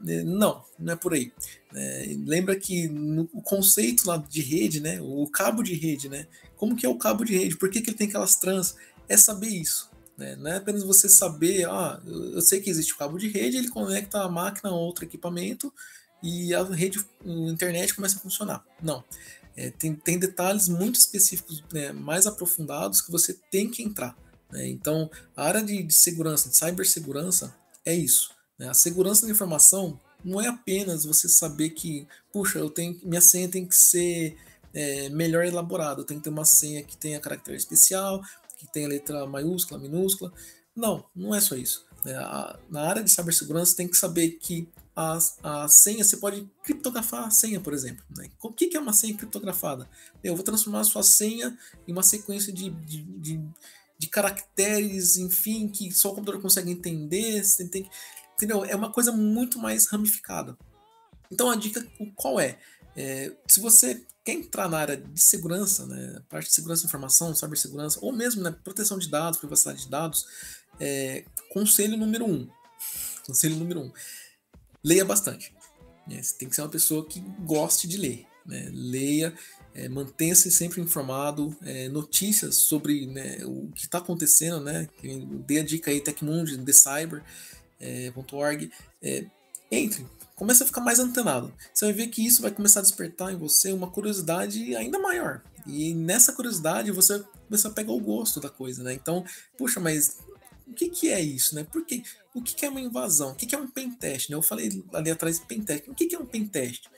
[0.06, 1.32] É, não, não é por aí.
[1.74, 5.00] É, lembra que no, o conceito lá de rede, né?
[5.00, 6.26] O cabo de rede, né?
[6.56, 7.56] Como que é o cabo de rede?
[7.56, 8.76] Por que, que ele tem aquelas trans?
[9.08, 9.90] É saber isso.
[10.16, 10.36] Né?
[10.36, 13.68] Não é apenas você saber, ah, eu sei que existe o cabo de rede, ele
[13.68, 15.72] conecta a máquina a outro equipamento
[16.22, 18.64] e a rede, a internet começa a funcionar.
[18.82, 19.04] Não.
[19.56, 24.16] É, tem, tem detalhes muito específicos, né, mais aprofundados, que você tem que entrar.
[24.50, 24.68] Né?
[24.68, 27.54] Então, a área de, de segurança, de cibersegurança,
[27.84, 28.30] é isso.
[28.58, 28.68] Né?
[28.68, 33.48] A segurança da informação não é apenas você saber que, puxa, eu tenho, minha senha
[33.48, 34.36] tem que ser
[34.72, 38.22] é, melhor elaborada, eu tenho que ter uma senha que tenha caractere especial,
[38.66, 40.32] que tem a letra maiúscula, minúscula.
[40.74, 41.86] Não, não é só isso.
[42.04, 42.12] Né?
[42.68, 47.30] na área de cibersegurança tem que saber que a, a senha, você pode criptografar a
[47.30, 48.04] senha, por exemplo.
[48.16, 48.28] Né?
[48.42, 49.88] O que, é uma senha criptografada?
[50.22, 51.56] Eu vou transformar a sua senha
[51.88, 53.40] em uma sequência de, de, de,
[53.98, 57.42] de caracteres, enfim, que só o computador consegue entender.
[57.42, 57.88] Você tem
[58.34, 58.64] entendeu?
[58.64, 60.56] É uma coisa muito mais ramificada.
[61.30, 61.84] Então a dica
[62.14, 62.58] qual é?
[62.96, 67.34] É se você quer entrar na área de segurança, né, parte de segurança de informação,
[67.34, 70.26] cibersegurança, ou mesmo né, proteção de dados, privacidade de dados,
[70.80, 72.48] é, conselho número um.
[73.26, 73.92] Conselho número um.
[74.82, 75.54] Leia bastante.
[76.06, 78.26] Né, você tem que ser uma pessoa que goste de ler.
[78.46, 79.34] Né, leia,
[79.74, 84.88] é, mantenha-se sempre informado, é, notícias sobre né, o que está acontecendo, né?
[85.46, 88.70] Dê a dica aí, Tecmundi, TheCyber.org.
[89.02, 89.26] É, é,
[89.70, 91.52] entre, começa a ficar mais antenado.
[91.72, 95.42] Você vai ver que isso vai começar a despertar em você uma curiosidade ainda maior.
[95.66, 98.92] E nessa curiosidade você começa a pegar o gosto da coisa, né?
[98.92, 99.24] Então,
[99.56, 100.18] puxa, mas
[100.66, 101.64] o que, que é isso, né?
[101.64, 101.84] Por
[102.34, 103.30] o que, que é uma invasão?
[103.30, 104.30] O que, que é um pentest?
[104.30, 104.36] Né?
[104.36, 105.88] Eu falei ali atrás pentest.
[105.88, 106.88] O que, que é um pentest?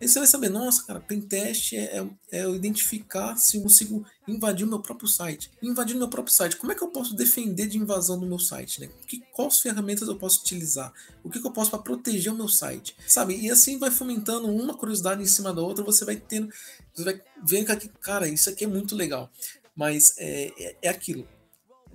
[0.00, 4.04] Aí você vai saber, nossa, cara, pentest é, é, é eu identificar se eu consigo
[4.28, 5.50] invadir o meu próprio site.
[5.62, 8.38] Invadir o meu próprio site, como é que eu posso defender de invasão do meu
[8.38, 8.80] site?
[8.80, 8.90] Né?
[9.06, 10.92] Que, quais ferramentas eu posso utilizar?
[11.24, 12.94] O que, que eu posso para proteger o meu site?
[13.06, 13.36] Sabe?
[13.36, 16.52] E assim vai fomentando uma curiosidade em cima da outra, você vai tendo,
[16.94, 19.30] você vai vendo que, cara, isso aqui é muito legal.
[19.74, 21.26] Mas é, é, é aquilo.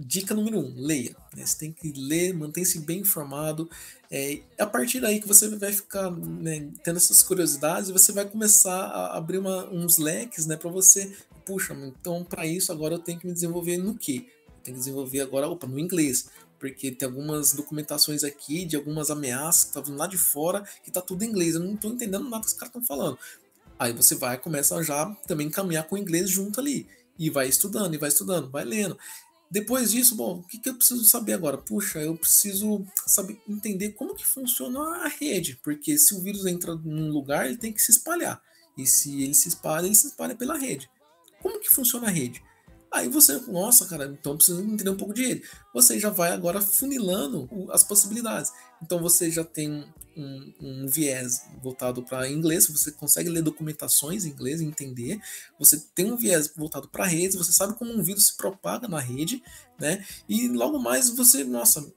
[0.04, 1.16] Dica número um, leia.
[1.36, 1.46] Né?
[1.46, 3.70] Você tem que ler, manter-se bem informado.
[4.10, 8.86] É a partir daí que você vai ficar né, tendo essas curiosidades você vai começar
[8.88, 11.16] a abrir uma, uns leques né, para você.
[11.46, 14.26] Puxa, então para isso agora eu tenho que me desenvolver no quê?
[14.48, 16.30] Eu tenho que desenvolver agora opa, no inglês.
[16.60, 20.64] Porque tem algumas documentações aqui de algumas ameaças que estão tá vindo lá de fora
[20.84, 21.56] que tá tudo em inglês.
[21.56, 23.18] Eu não estou entendendo nada que os caras estão falando.
[23.78, 26.88] Aí você vai começa já também caminhar com o inglês junto ali.
[27.18, 28.98] E vai estudando, e vai estudando, vai lendo.
[29.52, 31.58] Depois disso, bom, o que, que eu preciso saber agora?
[31.58, 36.74] Puxa, eu preciso saber entender como que funciona a rede, porque se o vírus entra
[36.74, 38.42] num lugar, ele tem que se espalhar.
[38.78, 40.90] E se ele se espalha, ele se espalha pela rede.
[41.42, 42.42] Como que funciona a rede?
[42.90, 45.44] Aí você, nossa, cara, então precisa entender um pouco de ele.
[45.74, 48.54] Você já vai agora funilando as possibilidades.
[48.82, 49.86] Então você já tem
[50.16, 55.20] um, um viés voltado para inglês, você consegue ler documentações em inglês e entender.
[55.60, 59.00] Você tem um viés voltado para redes, você sabe como um vírus se propaga na
[59.00, 59.42] rede,
[59.80, 60.06] né?
[60.28, 61.92] E logo mais você, nossa,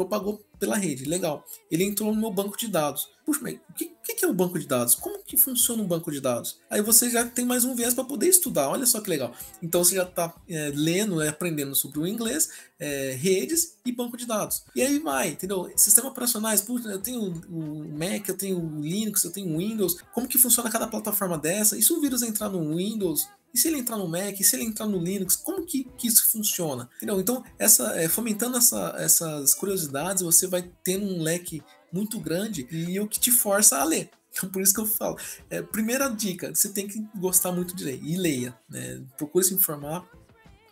[0.00, 1.44] propagou pela rede, legal.
[1.70, 3.08] Ele entrou no meu banco de dados.
[3.24, 4.94] Puxa, mas o que, que é o banco de dados?
[4.94, 6.58] Como que funciona um banco de dados?
[6.70, 8.68] Aí você já tem mais um viés para poder estudar.
[8.68, 9.32] Olha só que legal.
[9.62, 14.16] Então você já está é, lendo, é, aprendendo sobre o inglês, é, redes e banco
[14.16, 14.64] de dados.
[14.74, 15.70] E aí vai, entendeu?
[15.76, 19.98] Sistemas operacionais, putz, eu tenho o Mac, eu tenho o Linux, eu tenho o Windows.
[20.14, 21.76] Como que funciona cada plataforma dessa?
[21.76, 23.28] E se o vírus entrar no Windows?
[23.52, 24.38] E se ele entrar no Mac?
[24.38, 25.36] E se ele entrar no Linux?
[25.36, 26.88] Como que, que isso funciona?
[26.96, 27.20] Entendeu?
[27.20, 32.98] Então, essa, é, fomentando essa, essas curiosidades, você vai tendo um leque muito grande e
[33.00, 34.10] o que te força a ler.
[34.32, 35.18] Então, por isso que eu falo.
[35.50, 38.00] É, primeira dica: você tem que gostar muito de ler.
[38.00, 38.56] E leia.
[38.68, 39.02] Né?
[39.18, 40.08] Procure se informar.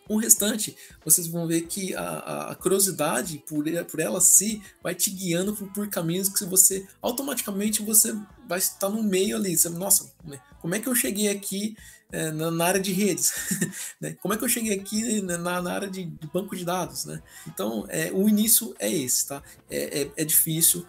[0.07, 0.75] O restante,
[1.05, 5.67] vocês vão ver que a, a curiosidade por, por ela si vai te guiando por,
[5.71, 8.17] por, caminhos que você automaticamente você
[8.47, 9.55] vai estar no meio ali.
[9.55, 10.41] Você, Nossa, né?
[10.61, 11.75] como é que eu cheguei aqui
[12.11, 13.33] é, na, área de redes?
[13.99, 14.15] né?
[14.21, 17.05] Como é que eu cheguei aqui na, na área de, banco de dados?
[17.05, 17.21] Né?
[17.47, 19.43] Então, é, o início é esse, tá?
[19.69, 20.85] É, é, é difícil.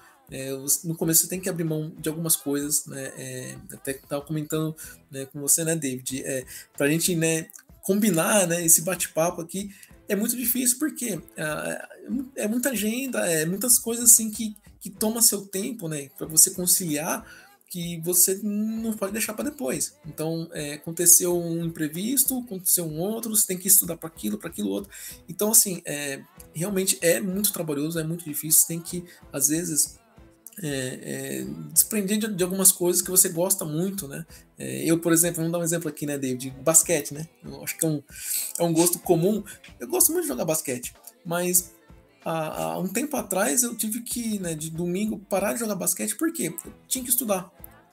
[0.84, 3.12] No começo você tem que abrir mão de algumas coisas, né?
[3.16, 4.76] É, até estava comentando
[5.10, 6.22] né, com você, né, David?
[6.24, 6.44] É,
[6.76, 7.48] para a gente né,
[7.82, 9.74] combinar né, esse bate-papo aqui
[10.08, 11.88] é muito difícil porque é,
[12.36, 16.10] é muita agenda, é muitas coisas assim que, que toma seu tempo, né?
[16.18, 17.24] Para você conciliar
[17.70, 19.94] que você não pode deixar para depois.
[20.04, 24.50] Então, é, aconteceu um imprevisto, aconteceu um outro, você tem que estudar para aquilo, para
[24.50, 24.90] aquilo outro.
[25.28, 26.20] Então, assim, é,
[26.52, 30.00] realmente é muito trabalhoso, é muito difícil, tem que, às vezes,
[30.60, 34.26] é, é, desprender de, de, algumas coisas que você gosta muito, né?
[34.58, 36.50] É, eu, por exemplo, vamos dar um exemplo aqui, né, David?
[36.62, 37.28] Basquete, né?
[37.44, 38.02] Eu acho que é um,
[38.58, 39.44] é um gosto comum.
[39.78, 40.92] Eu gosto muito de jogar basquete,
[41.24, 41.70] mas
[42.24, 46.16] há, há um tempo atrás eu tive que, né, de domingo, parar de jogar basquete
[46.16, 47.50] porque eu tinha que estudar.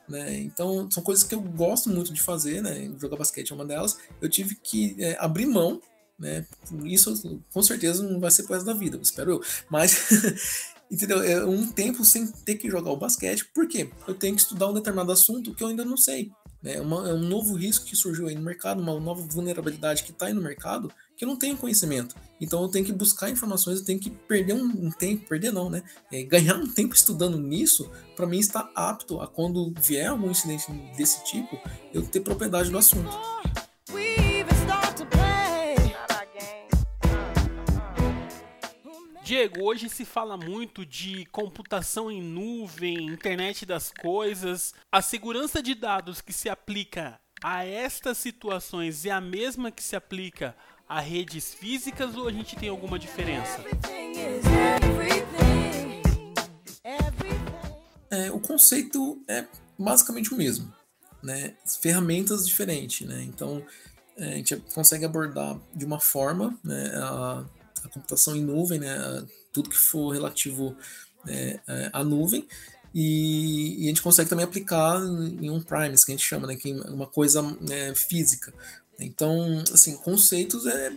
[0.08, 0.40] Né?
[0.40, 2.90] Então, são coisas que eu gosto muito de fazer, né?
[3.00, 3.98] Jogar basquete é uma delas.
[4.22, 5.82] Eu tive que é, abrir mão
[6.18, 6.46] né?
[6.84, 9.42] Isso com certeza não vai ser coisa da vida, espero eu.
[9.70, 10.10] Mas
[10.90, 11.22] entendeu?
[11.22, 14.74] É um tempo sem ter que jogar o basquete, porque eu tenho que estudar um
[14.74, 16.32] determinado assunto que eu ainda não sei.
[16.62, 16.82] Né?
[16.82, 20.26] Uma, é um novo risco que surgiu aí no mercado, uma nova vulnerabilidade que está
[20.26, 22.16] aí no mercado que eu não tenho conhecimento.
[22.40, 25.82] Então eu tenho que buscar informações, eu tenho que perder um, tempo, perder não, né?
[26.12, 30.72] É, ganhar um tempo estudando nisso para mim estar apto a quando vier algum incidente
[30.96, 31.60] desse tipo,
[31.92, 33.10] eu ter propriedade do assunto.
[39.24, 44.74] Diego, hoje se fala muito de computação em nuvem, internet das coisas.
[44.90, 49.98] A segurança de dados que se aplica a estas situações é a mesma que se
[49.98, 50.56] aplica
[50.88, 53.64] a redes físicas ou a gente tem alguma diferença?
[58.10, 59.46] É, o conceito é
[59.78, 60.74] basicamente o mesmo,
[61.22, 61.56] né?
[61.82, 63.22] Ferramentas diferentes, né?
[63.24, 63.64] Então
[64.16, 66.92] é, a gente consegue abordar de uma forma, né?
[66.96, 67.46] A,
[67.84, 70.76] a computação em nuvem, né, tudo que for relativo
[71.26, 72.48] né, é, à nuvem,
[72.94, 76.56] e, e, a gente consegue também aplicar em um primes, que a gente chama, né,
[76.56, 78.54] que é uma coisa né, física.
[79.00, 80.92] Então, assim, conceitos é,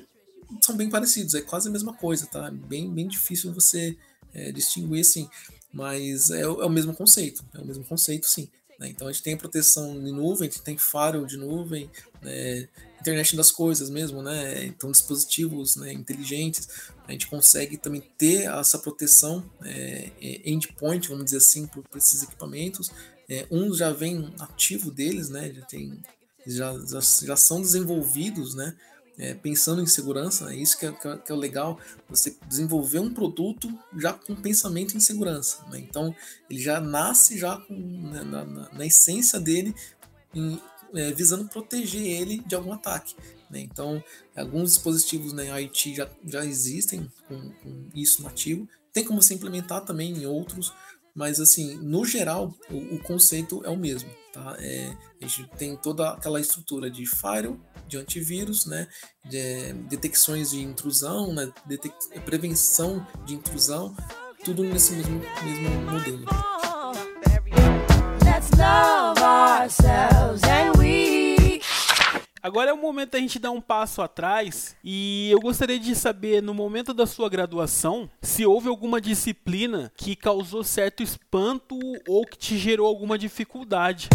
[0.61, 2.51] são bem parecidos, é quase a mesma coisa, tá?
[2.51, 3.97] Bem, bem difícil você
[4.35, 5.29] é, distinguir, assim,
[5.73, 8.49] mas é, é, o mesmo conceito, é o mesmo conceito, sim.
[8.79, 8.89] Né?
[8.89, 11.91] Então a gente tem proteção de nuvem, a gente tem firewall de nuvem,
[12.23, 12.69] né?
[13.01, 14.65] internet das coisas mesmo, né?
[14.67, 16.69] Então dispositivos né, inteligentes,
[17.07, 22.23] a gente consegue também ter essa proteção é, é endpoint, vamos dizer assim, por, esses
[22.23, 22.91] equipamentos.
[23.29, 25.53] É, uns já vem ativo deles, né?
[25.55, 25.99] Já tem,
[26.47, 28.75] já, já, já são desenvolvidos, né?
[29.19, 31.79] É, pensando em segurança, é isso que é, que é, é, o legal,
[32.09, 35.63] você desenvolver um produto já com pensamento em segurança.
[35.69, 35.79] Né?
[35.81, 36.15] Então,
[36.49, 39.75] ele já nasce já com, né, na, na, na, essência dele
[40.35, 40.59] em,
[40.95, 43.15] é, visando proteger ele de algum ataque.
[43.51, 43.61] Né?
[43.61, 44.03] Então,
[44.35, 48.67] alguns dispositivos na né, IT já, já existem com, com, isso nativo.
[48.91, 50.73] Tem como se implementar também em outros,
[51.15, 54.11] mas assim, no geral, o, o conceito é o mesmo.
[54.33, 54.57] Tá?
[54.59, 58.87] É, a gente tem toda aquela estrutura de firewall, de antivírus, né?
[59.25, 61.53] de detecções de intrusão, né?
[62.25, 63.95] prevenção de intrusão,
[64.45, 66.25] tudo nesse mesmo, mesmo modelo.
[68.25, 70.79] Let's love ourselves and
[72.43, 76.43] Agora é o momento da gente dar um passo atrás e eu gostaria de saber,
[76.43, 81.79] no momento da sua graduação, se houve alguma disciplina que causou certo espanto
[82.09, 84.09] ou que te gerou alguma dificuldade.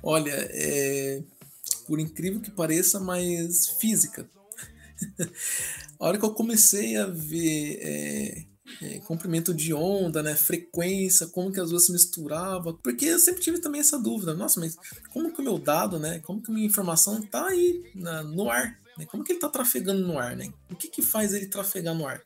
[0.00, 1.20] Olha, é...
[1.84, 4.28] por incrível que pareça, mas física.
[5.98, 11.52] a hora que eu comecei a ver é é, comprimento de onda, né, frequência, como
[11.52, 14.76] que as duas se misturavam, porque eu sempre tive também essa dúvida, nossa, mas
[15.12, 18.50] como que o meu dado, né, como que a minha informação tá aí na, no
[18.50, 21.46] ar, né, como que ele tá trafegando no ar, né, o que que faz ele
[21.46, 22.22] trafegar no ar?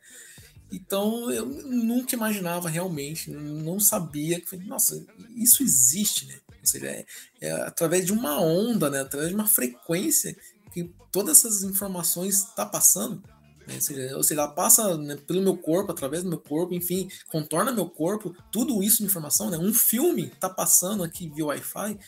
[0.70, 5.04] Então eu nunca imaginava realmente, não sabia nossa,
[5.36, 6.34] isso existe, né?
[6.60, 7.06] Ou seja, é,
[7.40, 9.00] é através de uma onda, né?
[9.00, 10.36] Através de uma frequência
[10.72, 13.22] que todas essas informações está passando.
[13.66, 13.74] Né?
[14.14, 17.88] Ou, seja, ela passa né, pelo meu corpo, através do meu corpo, enfim, contorna meu
[17.88, 19.58] corpo, tudo isso de informação, né?
[19.58, 21.98] Um filme está passando aqui via Wi-Fi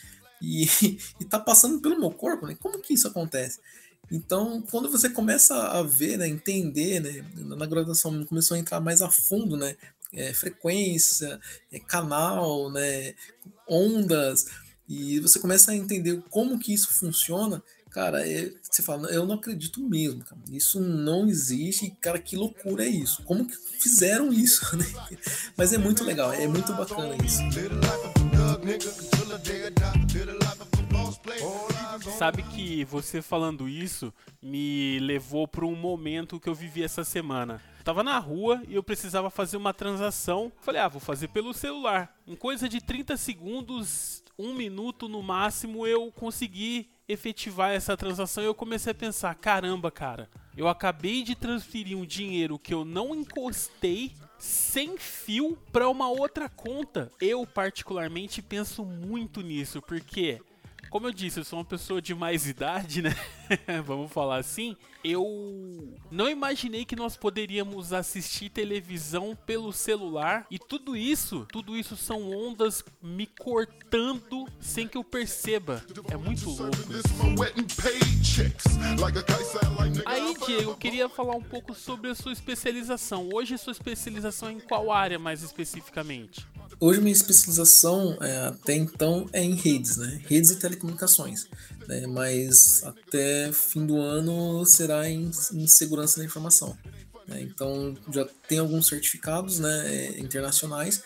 [0.41, 0.63] e,
[1.19, 2.55] está passando pelo meu corpo, né?
[2.59, 3.59] Como que isso acontece?
[4.11, 9.03] Então, quando você começa a ver, né, entender, né, na graduação começou a entrar mais
[9.03, 9.75] a fundo, né,
[10.11, 11.39] é, frequência,
[11.71, 13.13] é, canal, né,
[13.67, 14.47] ondas,
[14.87, 19.35] e você começa a entender como que isso funciona, cara, é, você fala, eu não
[19.35, 23.23] acredito mesmo, cara, isso não existe, cara, que loucura é isso?
[23.23, 24.85] Como que fizeram isso, né?
[25.57, 27.41] Mas é muito legal, é muito bacana isso.
[32.17, 37.61] Sabe que você falando isso me levou para um momento que eu vivi essa semana.
[37.79, 40.51] Eu tava na rua e eu precisava fazer uma transação.
[40.61, 42.15] Falei, ah, vou fazer pelo celular.
[42.27, 48.53] Em coisa de 30 segundos, um minuto no máximo, eu consegui efetivar essa transação eu
[48.53, 54.13] comecei a pensar: caramba, cara, eu acabei de transferir um dinheiro que eu não encostei
[54.37, 57.11] sem fio para uma outra conta.
[57.19, 60.39] Eu particularmente penso muito nisso, porque
[60.89, 63.15] como eu disse, eu sou uma pessoa de mais idade, né?
[63.85, 64.75] Vamos falar assim.
[65.03, 65.23] Eu
[66.11, 72.29] não imaginei que nós poderíamos assistir televisão pelo celular e tudo isso, tudo isso são
[72.31, 75.83] ondas me cortando sem que eu perceba.
[76.11, 76.75] É muito louco.
[80.05, 83.29] Aí, Diego, eu queria falar um pouco sobre a sua especialização.
[83.33, 86.45] Hoje, sua especialização é em qual área mais especificamente?
[86.81, 90.21] Hoje minha especialização é, até então é em redes, né?
[90.27, 91.47] Redes e telecomunicações.
[91.85, 92.07] Né?
[92.07, 96.77] Mas até fim do ano será em, em segurança da informação.
[97.27, 97.41] Né?
[97.41, 101.03] Então já tem alguns certificados né, é, internacionais,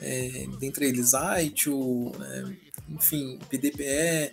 [0.00, 1.12] é, dentre eles
[1.42, 2.44] ITIL, é,
[2.88, 4.32] enfim, PDPE, é,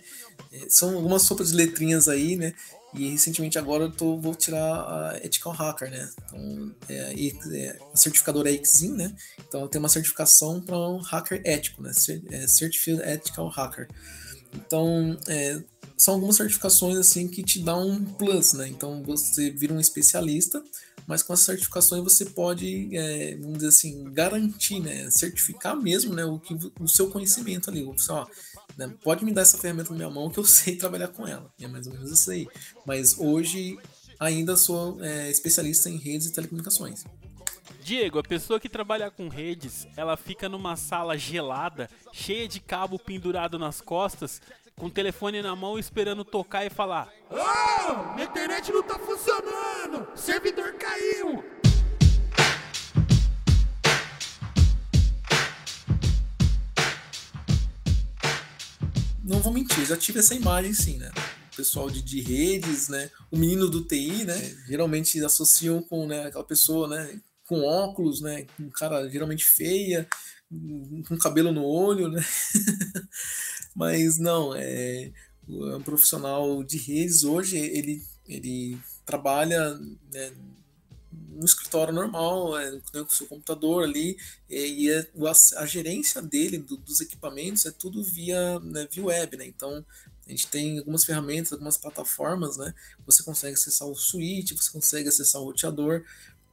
[0.68, 2.54] são algumas sopas de letrinhas aí, né?
[2.94, 6.10] E recentemente agora eu tô, vou tirar a Ethical Hacker, né?
[6.24, 7.14] Então, é,
[7.52, 9.14] é, a certificadora é Exim, né?
[9.46, 11.90] Então tenho uma certificação para um hacker ético, né?
[12.30, 13.88] É, Certified Ethical Hacker.
[14.54, 15.62] Então, é,
[15.96, 18.68] são algumas certificações assim que te dão um plus, né?
[18.68, 20.62] Então você vira um especialista,
[21.06, 25.10] mas com as certificações você pode, é, vamos dizer assim, garantir, né?
[25.10, 26.24] Certificar mesmo, né?
[26.24, 27.82] O, que, o seu conhecimento ali.
[27.84, 28.26] Você, ó,
[28.76, 28.92] né?
[29.02, 31.52] Pode me dar essa ferramenta na minha mão que eu sei trabalhar com ela.
[31.60, 32.46] É mais ou menos isso aí.
[32.84, 33.78] Mas hoje
[34.18, 37.04] ainda sou é, especialista em redes e telecomunicações.
[37.82, 42.98] Diego, a pessoa que trabalha com redes, ela fica numa sala gelada, cheia de cabo
[42.98, 44.40] pendurado nas costas,
[44.74, 50.06] com o telefone na mão esperando tocar e falar: Oh, minha internet não tá funcionando!
[50.16, 51.44] Servidor caiu!
[59.26, 61.10] Não vou mentir, já tive essa imagem sim, né?
[61.52, 63.10] O pessoal de, de redes, né?
[63.30, 64.38] O menino do TI, né?
[64.68, 67.20] Geralmente associam com né, aquela pessoa, né?
[67.44, 68.46] Com óculos, né?
[68.58, 70.08] Um cara geralmente feia,
[71.08, 72.24] com cabelo no olho, né?
[73.74, 79.74] Mas não, é, é um profissional de redes hoje, ele, ele trabalha
[80.12, 80.32] né,
[81.36, 84.16] no escritório normal, é, né, com seu computador ali,
[84.48, 89.04] e, e é, a, a, gerência dele, do, dos equipamentos, é tudo via, né, via
[89.04, 89.46] web, né?
[89.46, 89.84] Então,
[90.26, 92.74] a gente tem algumas ferramentas, algumas plataformas, né?
[93.06, 96.04] Você consegue acessar o switch, você consegue acessar o roteador,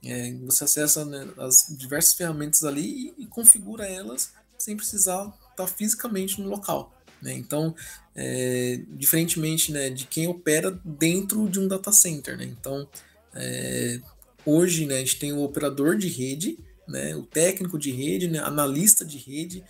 [0.03, 5.67] é, você acessa né, as diversas ferramentas ali e, e, configura elas sem precisar estar
[5.67, 6.93] fisicamente no local.
[7.21, 7.33] Né?
[7.33, 7.73] Então,
[8.13, 12.37] é, diferentemente né, de quem opera dentro de um data center.
[12.37, 12.45] Né?
[12.45, 12.87] Então,
[13.33, 14.01] é,
[14.45, 18.39] Hoje, né, a gente tem o operador de rede, né, o técnico de rede, né,
[18.39, 19.63] analista de rede.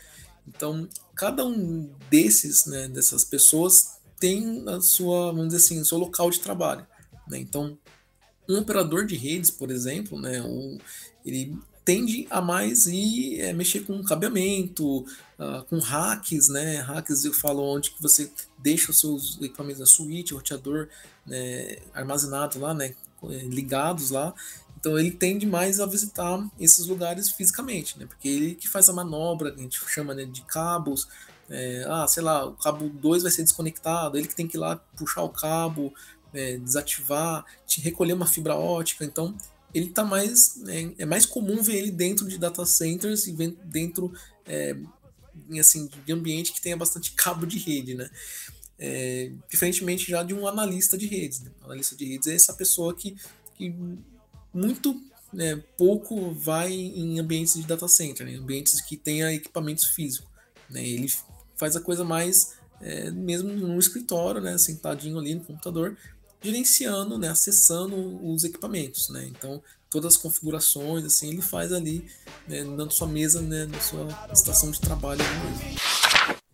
[0.47, 5.97] Então, cada um desses, né, dessas pessoas tem a sua, vamos dizer assim, o seu
[5.97, 6.85] local de trabalho.
[7.27, 7.39] Né?
[7.39, 7.77] Então,
[8.49, 10.77] um operador de redes, por exemplo, né, um,
[11.25, 14.99] ele tende a mais ir é, mexer com cabeamento,
[15.37, 16.77] uh, com hacks, né?
[16.77, 20.87] Hacks eu falo onde que você deixa os seus equipamentos na suíte, roteador
[21.25, 22.95] né, armazenado lá, né?
[23.49, 24.33] Ligados lá
[24.83, 28.05] então ele tende mais a visitar esses lugares fisicamente, né?
[28.05, 31.07] Porque ele que faz a manobra, a gente chama né, de cabos.
[31.49, 34.59] É, ah, sei lá, o cabo 2 vai ser desconectado, ele que tem que ir
[34.59, 35.93] lá puxar o cabo,
[36.33, 39.05] é, desativar, te recolher uma fibra ótica.
[39.05, 39.33] Então
[39.73, 40.61] ele tá mais.
[40.67, 43.31] É, é, mais comum ver ele dentro de data centers e
[43.63, 44.11] dentro
[44.45, 44.75] é,
[45.57, 48.09] assim, de ambiente que tenha bastante cabo de rede, né?
[48.77, 51.39] É, diferentemente já de um analista de redes.
[51.39, 51.51] Né?
[51.61, 53.15] O analista de redes é essa pessoa que,
[53.55, 53.73] que
[54.53, 55.01] muito
[55.31, 60.29] né, pouco vai em ambientes de data center, né, ambientes que tenha equipamentos físicos.
[60.69, 61.11] Né, ele
[61.55, 65.97] faz a coisa mais é, mesmo no escritório, né, sentadinho ali no computador,
[66.41, 67.95] gerenciando, né, acessando
[68.25, 69.25] os equipamentos, né.
[69.27, 72.05] Então todas as configurações, assim, ele faz ali
[72.47, 75.21] né, na sua mesa, né, na sua estação de trabalho.
[75.23, 76.02] Mesmo.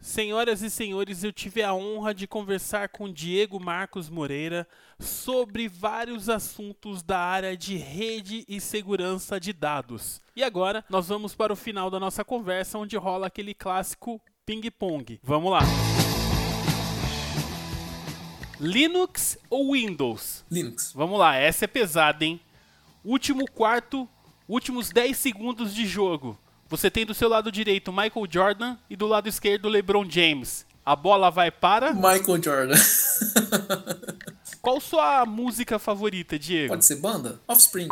[0.10, 4.68] Senhoras e senhores, eu tive a honra de conversar com Diego Marcos Moreira
[5.00, 10.20] sobre vários assuntos da área de rede e segurança de dados.
[10.36, 15.20] E agora nós vamos para o final da nossa conversa, onde rola aquele clássico ping-pong.
[15.22, 15.60] Vamos lá!
[18.60, 20.44] Linux ou Windows?
[20.50, 20.92] Linux.
[20.92, 22.42] Vamos lá, essa é pesada, hein?
[23.06, 24.10] Último quarto,
[24.48, 26.36] últimos 10 segundos de jogo.
[26.70, 30.68] Você tem do seu lado direito Michael Jordan e do lado esquerdo LeBron James.
[30.86, 31.94] A bola vai para.
[31.94, 32.76] Michael Jordan.
[34.62, 36.70] Qual sua música favorita, Diego?
[36.70, 37.40] Pode ser banda?
[37.48, 37.88] Offspring.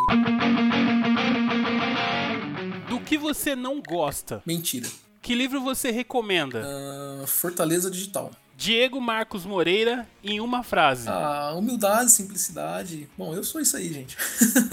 [2.88, 4.43] Do que você não gosta?
[4.45, 4.88] Mentira.
[5.23, 6.63] Que livro você recomenda?
[6.63, 8.30] Uh, Fortaleza Digital.
[8.55, 11.09] Diego Marcos Moreira em uma frase.
[11.09, 13.09] Ah, humildade, simplicidade.
[13.17, 14.15] Bom, eu sou isso aí, gente.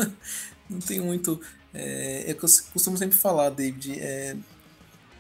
[0.69, 1.41] não tenho muito
[1.75, 4.37] é, é que eu costumo sempre falar, David, é,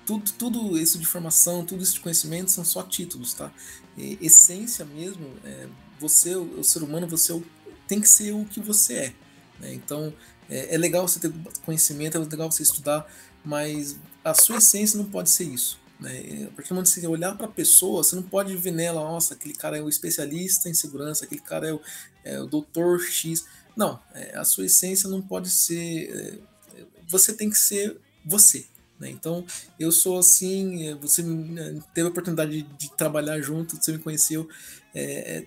[0.06, 3.52] tudo, tudo isso de formação, tudo isso de conhecimento são só títulos, tá?
[3.96, 5.66] Essência mesmo, é,
[5.98, 7.40] você, o, o, ser humano, você
[7.88, 9.14] tem que ser o que você é.
[9.60, 9.74] Né?
[9.74, 10.12] Então,
[10.48, 11.32] é, é, legal você ter
[11.64, 13.06] conhecimento, é legal você estudar,
[13.44, 15.78] mas a sua essência não pode ser isso.
[15.98, 16.48] Né?
[16.48, 19.00] A partir do momento que você olhar para a pessoa, você não pode ver nela,
[19.00, 21.80] nossa, aquele cara é o especialista em segurança, aquele cara é o,
[22.24, 23.44] é o doutor X.
[23.76, 26.10] Não, é, a sua essência não pode ser.
[26.10, 28.66] É, você tem que ser você.
[28.98, 29.10] Né?
[29.10, 29.44] Então,
[29.78, 30.88] eu sou assim.
[30.88, 34.48] É, você né, teve a oportunidade de, trabalhar junto, você me conheceu.
[34.94, 35.44] É,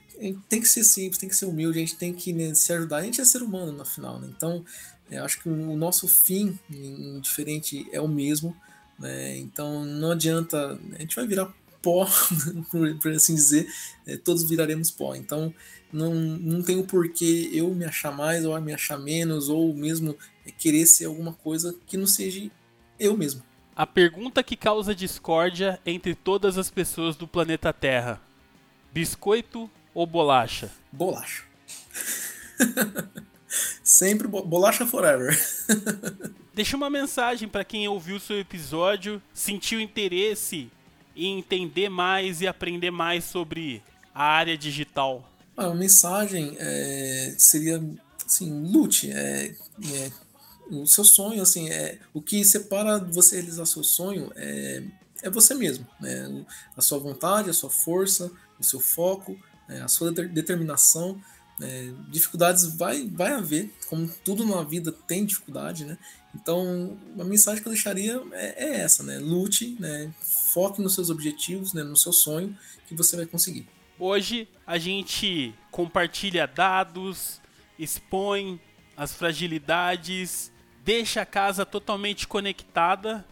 [0.49, 2.97] tem que ser simples, tem que ser humilde, a gente tem que né, se ajudar.
[2.97, 4.19] A gente é ser humano no final.
[4.19, 4.27] Né?
[4.35, 4.65] Então,
[5.09, 6.59] eu acho que o nosso fim,
[7.21, 8.55] diferente, é o mesmo.
[8.99, 9.37] Né?
[9.37, 10.77] Então, não adianta.
[10.93, 11.53] A gente vai virar
[11.87, 12.05] pó,
[13.01, 13.65] por, assim dizer,
[14.25, 15.15] todos viraremos pó.
[15.15, 15.53] Então,
[15.91, 20.17] não, não tem o porquê eu me achar mais ou me achar menos, ou mesmo
[20.57, 22.51] querer ser alguma coisa que não seja
[22.99, 23.41] eu mesmo.
[23.73, 28.21] A pergunta que causa discórdia entre todas as pessoas do planeta Terra:
[28.91, 30.69] biscoito ou bolacha?
[30.91, 31.45] Bolacha.
[33.81, 35.39] Sempre bo bolacha forever.
[36.53, 40.69] Deixa uma mensagem para quem ouviu o seu episódio, sentiu interesse
[41.17, 43.81] em entender mais e aprender mais sobre
[44.13, 45.29] a área digital.
[45.55, 47.83] A mensagem é, seria
[48.25, 49.55] assim, lute, é,
[49.93, 50.11] é,
[50.69, 54.83] o seu sonho, assim, é o que separa você realizar seu sonho é,
[55.23, 56.45] é você mesmo, né?
[56.75, 59.37] A sua vontade, a sua força, o seu foco,
[59.67, 59.81] né?
[59.81, 61.19] a sua determinação.
[61.59, 61.93] Né?
[62.09, 65.97] Dificuldades vai, vai haver, como tudo na vida tem dificuldade, né?
[66.35, 69.17] Então, a mensagem que eu deixaria é, é essa, né?
[69.17, 70.13] Lute, né?
[70.53, 71.83] Foque nos seus objetivos, né?
[71.83, 73.67] no seu sonho, que você vai conseguir.
[73.99, 77.41] Hoje a gente compartilha dados,
[77.77, 78.59] expõe
[78.95, 80.51] as fragilidades,
[80.85, 83.25] deixa a casa totalmente conectada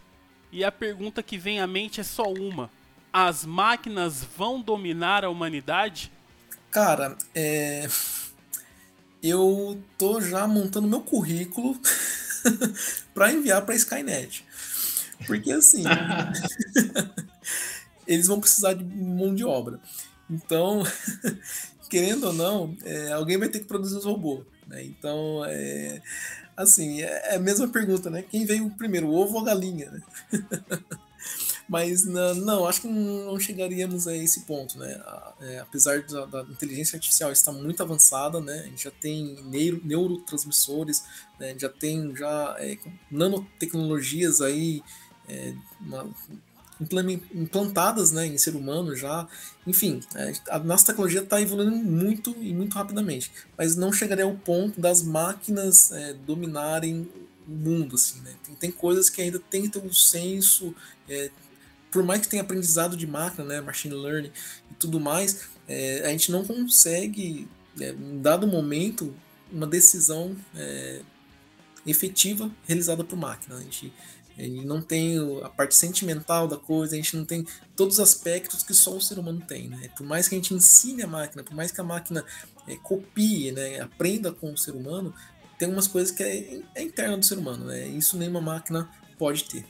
[0.52, 2.70] e a pergunta que vem à mente é só uma:
[3.12, 6.12] as máquinas vão dominar a humanidade?
[6.70, 7.88] Cara, é...
[9.22, 11.80] eu tô já montando meu currículo
[13.14, 14.44] para enviar para Skynet.
[15.26, 15.84] Porque assim,
[18.06, 19.80] eles vão precisar de mão de obra.
[20.28, 20.82] Então,
[21.88, 24.44] querendo ou não, é, alguém vai ter que produzir os robôs.
[24.66, 24.84] Né?
[24.84, 26.02] Então, é,
[26.56, 28.22] assim, é, é a mesma pergunta, né?
[28.22, 29.90] Quem veio primeiro, o ovo ou a galinha?
[29.90, 30.02] Né?
[31.68, 35.02] Mas não, não, acho que não chegaríamos a esse ponto, né?
[35.40, 38.60] É, apesar da, da, inteligência artificial estar muito avançada, né?
[38.60, 41.02] A gente já tem neuro, neurotransmissores,
[41.40, 41.56] né?
[41.58, 42.78] já tem já é,
[43.10, 44.80] nanotecnologias aí,
[45.28, 46.08] é, uma,
[46.80, 49.26] implantadas né, em ser humano já.
[49.66, 54.34] Enfim, é, a nossa tecnologia está evoluindo muito e muito rapidamente, mas não chegaria ao
[54.34, 57.08] ponto das máquinas é, dominarem
[57.46, 57.94] o mundo.
[57.94, 58.34] Assim, né?
[58.44, 60.74] tem, tem, coisas que ainda tem que ter um senso,
[61.08, 61.30] é,
[61.90, 64.32] por mais que tenha aprendizado de máquina, né, machine learning
[64.70, 67.48] e tudo mais, é, a gente não consegue,
[67.80, 69.14] é, em dado momento,
[69.50, 71.00] uma decisão é,
[71.86, 73.56] efetiva realizada por máquina.
[73.56, 73.92] A gente
[74.38, 78.62] ele não tem a parte sentimental da coisa, a gente não tem todos os aspectos
[78.62, 79.68] que só o ser humano tem.
[79.68, 79.88] Né?
[79.96, 82.24] Por mais que a gente ensine a máquina, por mais que a máquina
[82.66, 85.14] é, copie, né, aprenda com o ser humano,
[85.58, 87.64] tem umas coisas que é, é interna do ser humano.
[87.64, 87.86] Né?
[87.88, 89.64] Isso nenhuma máquina pode ter.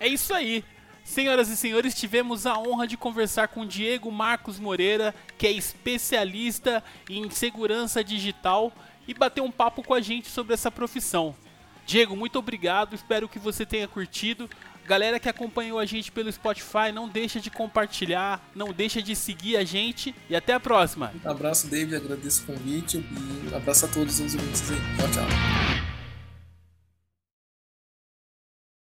[0.00, 0.64] É isso aí.
[1.04, 6.82] Senhoras e senhores, tivemos a honra de conversar com Diego Marcos Moreira, que é especialista
[7.10, 8.72] em segurança digital,
[9.06, 11.36] e bater um papo com a gente sobre essa profissão.
[11.86, 12.94] Diego, muito obrigado.
[12.94, 14.48] Espero que você tenha curtido.
[14.86, 19.56] Galera que acompanhou a gente pelo Spotify, não deixa de compartilhar, não deixa de seguir
[19.56, 21.12] a gente e até a próxima.
[21.24, 24.78] Um abraço, David, agradeço o convite e um abraço a todos os ouvintes aí.
[24.98, 25.93] Tchau, tchau.